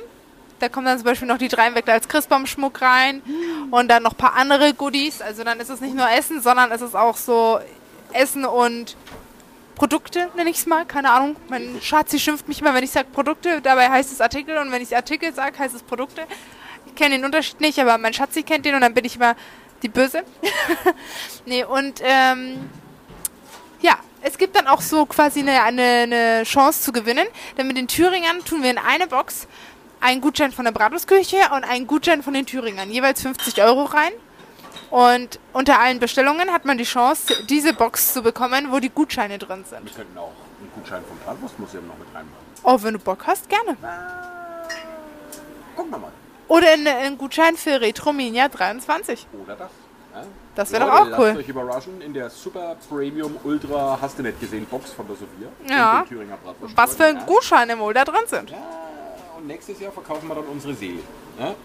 Da 0.60 0.68
kommen 0.68 0.86
dann 0.86 0.98
zum 0.98 1.06
Beispiel 1.06 1.28
noch 1.28 1.38
die 1.38 1.48
drei 1.48 1.74
Weckler 1.74 1.94
als 1.94 2.08
Christbaumschmuck 2.08 2.82
rein 2.82 3.22
und 3.72 3.88
dann 3.88 4.04
noch 4.04 4.12
ein 4.12 4.18
paar 4.18 4.34
andere 4.34 4.74
Goodies. 4.74 5.22
Also 5.22 5.44
dann 5.46 5.60
ist 5.60 5.70
es 5.70 5.80
nicht 5.80 5.96
nur 5.96 6.10
Essen, 6.10 6.42
sondern 6.42 6.72
es 6.72 6.82
ist 6.82 6.96
auch 6.96 7.16
so 7.16 7.60
Essen 8.14 8.46
und 8.46 8.96
Produkte, 9.76 10.30
nenne 10.36 10.50
ich 10.50 10.58
es 10.58 10.66
mal. 10.66 10.86
Keine 10.86 11.10
Ahnung. 11.12 11.36
Mein 11.48 11.80
Schatzi 11.82 12.20
schimpft 12.20 12.48
mich 12.48 12.62
immer, 12.62 12.74
wenn 12.74 12.84
ich 12.84 12.92
sage 12.92 13.08
Produkte. 13.12 13.62
Dabei 13.62 13.90
heißt 13.90 14.12
es 14.12 14.20
Artikel 14.20 14.58
und 14.58 14.72
wenn 14.72 14.82
ich 14.82 14.96
Artikel 14.96 15.34
sage, 15.34 15.58
heißt 15.58 15.74
es 15.74 15.84
Produkte. 15.84 16.24
Ich 16.86 16.96
kenne 16.96 17.16
den 17.16 17.26
Unterschied 17.26 17.62
nicht, 17.62 17.80
aber 17.80 17.98
mein 17.98 18.14
Schatzi 18.14 18.44
kennt 18.44 18.66
den 18.66 18.76
und 18.76 18.82
dann 18.82 18.94
bin 18.94 19.06
ich 19.06 19.16
immer 19.16 19.36
die 19.82 19.88
Böse. 19.88 20.24
nee, 21.46 21.64
und 21.64 22.02
ähm, 22.04 22.70
ja, 23.82 23.98
es 24.22 24.38
gibt 24.38 24.56
dann 24.56 24.68
auch 24.68 24.82
so 24.82 25.06
quasi 25.06 25.40
eine, 25.40 25.64
eine, 25.64 25.84
eine 25.84 26.44
Chance 26.44 26.82
zu 26.82 26.92
gewinnen. 26.92 27.28
Denn 27.58 27.68
mit 27.68 27.78
den 27.78 27.88
Thüringern 27.88 28.44
tun 28.44 28.64
wir 28.64 28.72
in 28.72 28.78
eine 28.78 29.08
Box 29.08 29.48
einen 30.02 30.22
Gutschein 30.22 30.52
von 30.52 30.66
der 30.66 30.72
Bratwurstküche 30.72 31.38
und 31.56 31.64
einen 31.64 31.88
Gutschein 31.88 32.24
von 32.24 32.34
den 32.34 32.46
Thüringern. 32.46 32.92
Jeweils 32.92 33.22
50 33.22 33.62
Euro 33.62 33.84
rein. 33.84 34.12
Und 34.90 35.40
unter 35.54 35.80
allen 35.80 36.00
Bestellungen 36.00 36.52
hat 36.52 36.66
man 36.66 36.78
die 36.78 36.84
Chance, 36.84 37.34
diese 37.48 37.74
Box 37.74 38.14
zu 38.14 38.22
bekommen, 38.24 38.72
wo 38.72 38.80
die 38.80 38.90
Gutscheine 38.90 39.38
drin 39.38 39.64
sind. 39.70 39.86
Wir 39.86 39.92
könnten 39.94 40.18
auch 40.18 40.32
einen 40.60 40.72
Gutschein 40.76 41.04
vom 41.08 41.18
Bratwurstmuseum 41.20 41.88
noch 41.88 41.98
mit 41.98 42.08
reinmachen. 42.08 42.46
Oh, 42.64 42.78
wenn 42.82 42.94
du 42.94 43.00
Bock 43.00 43.26
hast, 43.28 43.48
gerne. 43.50 43.78
Gucken 45.76 45.92
wir 45.92 45.98
mal. 46.00 46.12
Oder 46.48 46.70
einen, 46.74 46.88
einen 46.88 47.18
Gutschein 47.18 47.56
für 47.56 47.80
Retrominia 47.80 48.50
23. 48.50 49.28
Oder 49.44 49.56
das. 49.56 49.70
Ja? 50.14 50.22
Das 50.56 50.72
wäre 50.72 50.86
doch 50.86 50.92
auch 50.92 51.08
Lasst 51.08 51.20
cool. 51.20 51.38
euch 51.38 51.48
überraschen 51.48 52.02
in 52.02 52.14
der 52.14 52.30
Super 52.32 52.76
Premium 52.90 53.38
Ultra, 53.44 53.98
hast 54.02 54.18
du 54.18 54.24
nicht 54.24 54.40
gesehen, 54.42 54.66
Box 54.66 54.92
von 54.92 55.06
der 55.08 55.16
Sophia. 55.16 55.48
Ja. 55.70 56.04
Was 56.76 56.96
für 56.96 57.14
Ja. 57.14 57.24
Gutscheine 57.26 57.78
wohl 57.78 57.94
da 57.94 58.04
drin 58.04 58.24
sind. 58.26 58.50
Ja, 58.50 58.58
und 59.40 59.48
nächstes 59.48 59.80
Jahr 59.80 59.92
verkaufen 59.92 60.28
wir 60.28 60.36
dann 60.36 60.46
unsere 60.46 60.74
Seele. 60.74 61.00
Ja? 61.40 61.56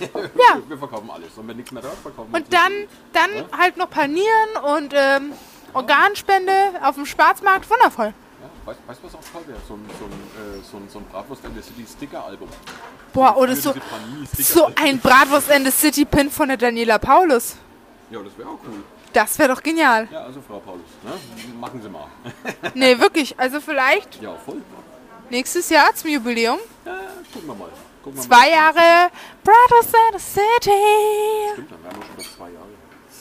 Ja. 0.00 0.58
Wir 0.68 0.78
verkaufen 0.78 1.10
alles. 1.10 1.36
Und 1.36 1.46
wenn 1.48 1.56
nichts 1.56 1.70
mehr 1.72 1.82
da 1.82 1.88
ist, 1.90 1.98
verkaufen 2.00 2.32
wir 2.32 2.38
Und 2.40 2.52
dann, 2.52 2.72
Seele. 2.72 2.88
dann 3.12 3.58
halt 3.60 3.76
noch 3.76 3.90
Panieren 3.90 4.56
und 4.76 4.92
ähm, 4.96 5.32
Organspende 5.74 6.52
auf 6.82 6.94
dem 6.94 7.04
Schwarzmarkt. 7.06 7.68
Wundervoll. 7.70 8.06
Ja, 8.42 8.74
weißt 8.86 9.00
du, 9.02 9.06
was 9.06 9.14
auch 9.14 9.20
toll 9.32 9.42
wäre? 9.46 9.58
So 9.68 9.74
ein, 9.74 9.84
so 9.98 10.04
ein, 10.06 10.12
äh, 10.12 10.62
so 10.70 10.76
ein, 10.78 10.88
so 10.88 10.98
ein 11.00 11.04
Bratwurst 11.06 11.44
in 11.44 11.54
the 11.54 11.60
City 11.62 11.84
Sticker-Album. 11.86 12.48
Boah, 13.12 13.36
oder 13.36 13.54
so, 13.56 13.72
Diese 13.72 13.84
Panini-Sticker. 13.84 14.42
so 14.42 14.70
ein 14.76 14.98
Bratwurst 15.00 15.50
in 15.50 15.64
the 15.64 15.70
City 15.70 16.04
Pin 16.04 16.30
von 16.30 16.48
der 16.48 16.56
Daniela 16.56 16.98
Paulus. 16.98 17.56
Ja, 18.10 18.20
das 18.22 18.36
wäre 18.38 18.48
auch 18.48 18.58
cool. 18.66 18.82
Das 19.12 19.38
wäre 19.38 19.52
doch 19.54 19.62
genial. 19.62 20.08
Ja, 20.10 20.22
also 20.22 20.40
Frau 20.40 20.60
Paulus, 20.60 20.82
ne? 21.02 21.12
machen 21.60 21.82
Sie 21.82 21.88
mal. 21.88 22.06
Nee, 22.74 22.98
wirklich. 22.98 23.38
Also 23.38 23.60
vielleicht 23.60 24.22
Ja, 24.22 24.34
voll. 24.36 24.62
nächstes 25.30 25.68
Jahr 25.68 25.92
zum 25.94 26.10
Jubiläum. 26.10 26.58
Ja, 26.84 26.92
gucken 27.32 27.48
wir 27.48 27.54
mal. 27.54 27.68
Gucken 28.02 28.18
wir 28.18 28.22
Zwei 28.22 28.36
mal. 28.36 28.50
Jahre 28.50 29.10
Bratwurst 29.44 29.94
in 29.94 30.18
the 30.18 30.24
City. 30.24 30.70
Stimmt, 31.52 31.70
dann 31.72 31.84
wären 31.84 31.96
wir 31.96 32.04
schon 32.06 32.16
bei 32.16 32.22
zwei 32.22 32.50
Jahre. 32.50 32.68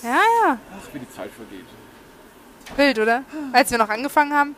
Ja, 0.04 0.10
ja. 0.48 0.58
Ach, 0.78 0.94
wie 0.94 1.00
die 1.00 1.10
Zeit 1.12 1.30
vergeht. 1.32 1.66
Wild, 2.78 3.00
oder? 3.00 3.24
Als 3.52 3.72
wir 3.72 3.78
noch 3.78 3.90
angefangen 3.90 4.34
haben. 4.34 4.56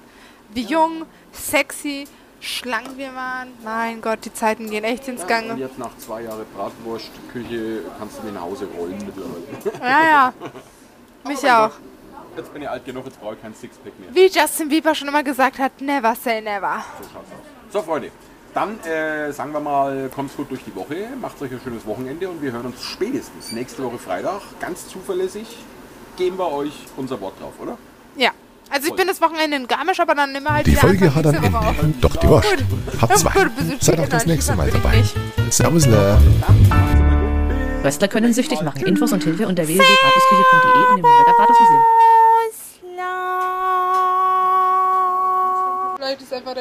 Wie 0.50 0.64
jung, 0.64 1.06
sexy, 1.32 2.08
schlank 2.42 2.98
wir 2.98 3.14
waren. 3.16 3.54
Mein 3.64 4.02
Gott, 4.02 4.20
die 4.26 4.34
Zeiten 4.34 4.70
gehen 4.70 4.84
echt 4.84 5.08
ins 5.08 5.22
Und 5.22 5.28
Gange. 5.30 5.54
jetzt 5.56 5.80
nach 5.80 5.96
zwei 5.98 6.24
Jahren 6.24 6.46
Bratwurstküche 6.56 7.84
kannst 7.98 8.20
du 8.20 8.24
mir 8.24 8.34
nach 8.34 8.42
Hause 8.42 8.68
rollen 8.78 8.98
mittlerweile. 9.06 9.80
Ja, 9.82 10.04
ja. 10.04 10.34
Mich 11.26 11.40
auch. 11.50 11.70
Gott. 11.70 11.80
Jetzt 12.38 12.54
bin 12.54 12.62
ich 12.62 12.70
alt 12.70 12.86
genug, 12.86 13.06
jetzt 13.06 13.20
brauche 13.20 13.36
ich 13.36 13.42
kein 13.42 13.54
Sixpack 13.54 13.98
mehr. 14.00 14.14
Wie 14.14 14.28
Justin 14.28 14.70
Bieber 14.70 14.94
schon 14.96 15.08
immer 15.08 15.24
gesagt 15.24 15.58
hat, 15.60 15.80
never 15.82 16.16
say 16.16 16.42
never. 16.42 16.84
So 17.02 17.04
schaut's 17.14 17.28
aus. 17.32 17.74
So, 17.74 17.82
Freunde. 17.82 18.12
Dann 18.54 18.80
äh, 18.82 19.32
sagen 19.32 19.54
wir 19.54 19.62
mal, 19.62 20.10
kommt's 20.14 20.36
gut 20.36 20.50
durch 20.52 20.62
die 20.66 20.76
Woche, 20.76 21.08
macht 21.22 21.42
euch 21.42 21.52
ein 21.52 21.62
schönes 21.64 21.86
Wochenende 21.86 22.28
und 22.30 22.42
wir 22.42 22.52
hören 22.52 22.66
uns 22.66 22.84
spätestens 22.84 23.52
nächste 23.54 23.82
Woche 23.84 23.98
Freitag. 23.98 24.42
Ganz 24.60 24.88
zuverlässig 24.90 25.48
geben 26.18 26.38
wir 26.38 26.52
euch 26.52 26.74
unser 26.98 27.22
Wort 27.22 27.40
drauf, 27.40 27.54
oder? 27.62 27.78
Ja. 28.18 28.32
Also 28.70 28.88
ich 28.88 28.94
bin 28.96 29.08
das 29.08 29.20
Wochenende 29.22 29.58
in 29.58 29.68
Garmisch, 29.68 30.00
aber 30.00 30.16
dann 30.16 30.32
nehmen 30.32 30.46
wir 30.46 30.54
halt 30.54 30.66
Die 30.68 30.76
Folge 30.76 31.14
hat 31.14 31.26
ein 31.28 31.36
Ende. 31.44 31.58
auf. 31.58 31.76
Doch 32.00 32.16
die 32.16 32.28
Wurst. 32.28 32.48
Habt 33.02 33.18
zwei. 33.18 33.32
Seid 33.82 34.00
auch 34.00 34.08
das 34.08 34.26
nächste 34.26 34.56
Mal 34.56 34.72
dabei. 34.72 35.04
Servusle. 35.50 36.18
Wrestler 37.84 38.08
können 38.08 38.34
süchtig 38.34 38.62
machen. 38.62 38.86
Infos 38.86 39.12
und 39.12 39.24
Hilfe 39.24 39.46
unter 39.48 39.68
www.bratwurstküche.de 39.68 40.94
und 40.94 40.98
im 41.00 41.02
Nürnberger 41.02 41.34
Bratwurstmuseum. 41.38 41.82
Vielleicht 45.98 46.22
ist 46.22 46.34
einfach 46.34 46.56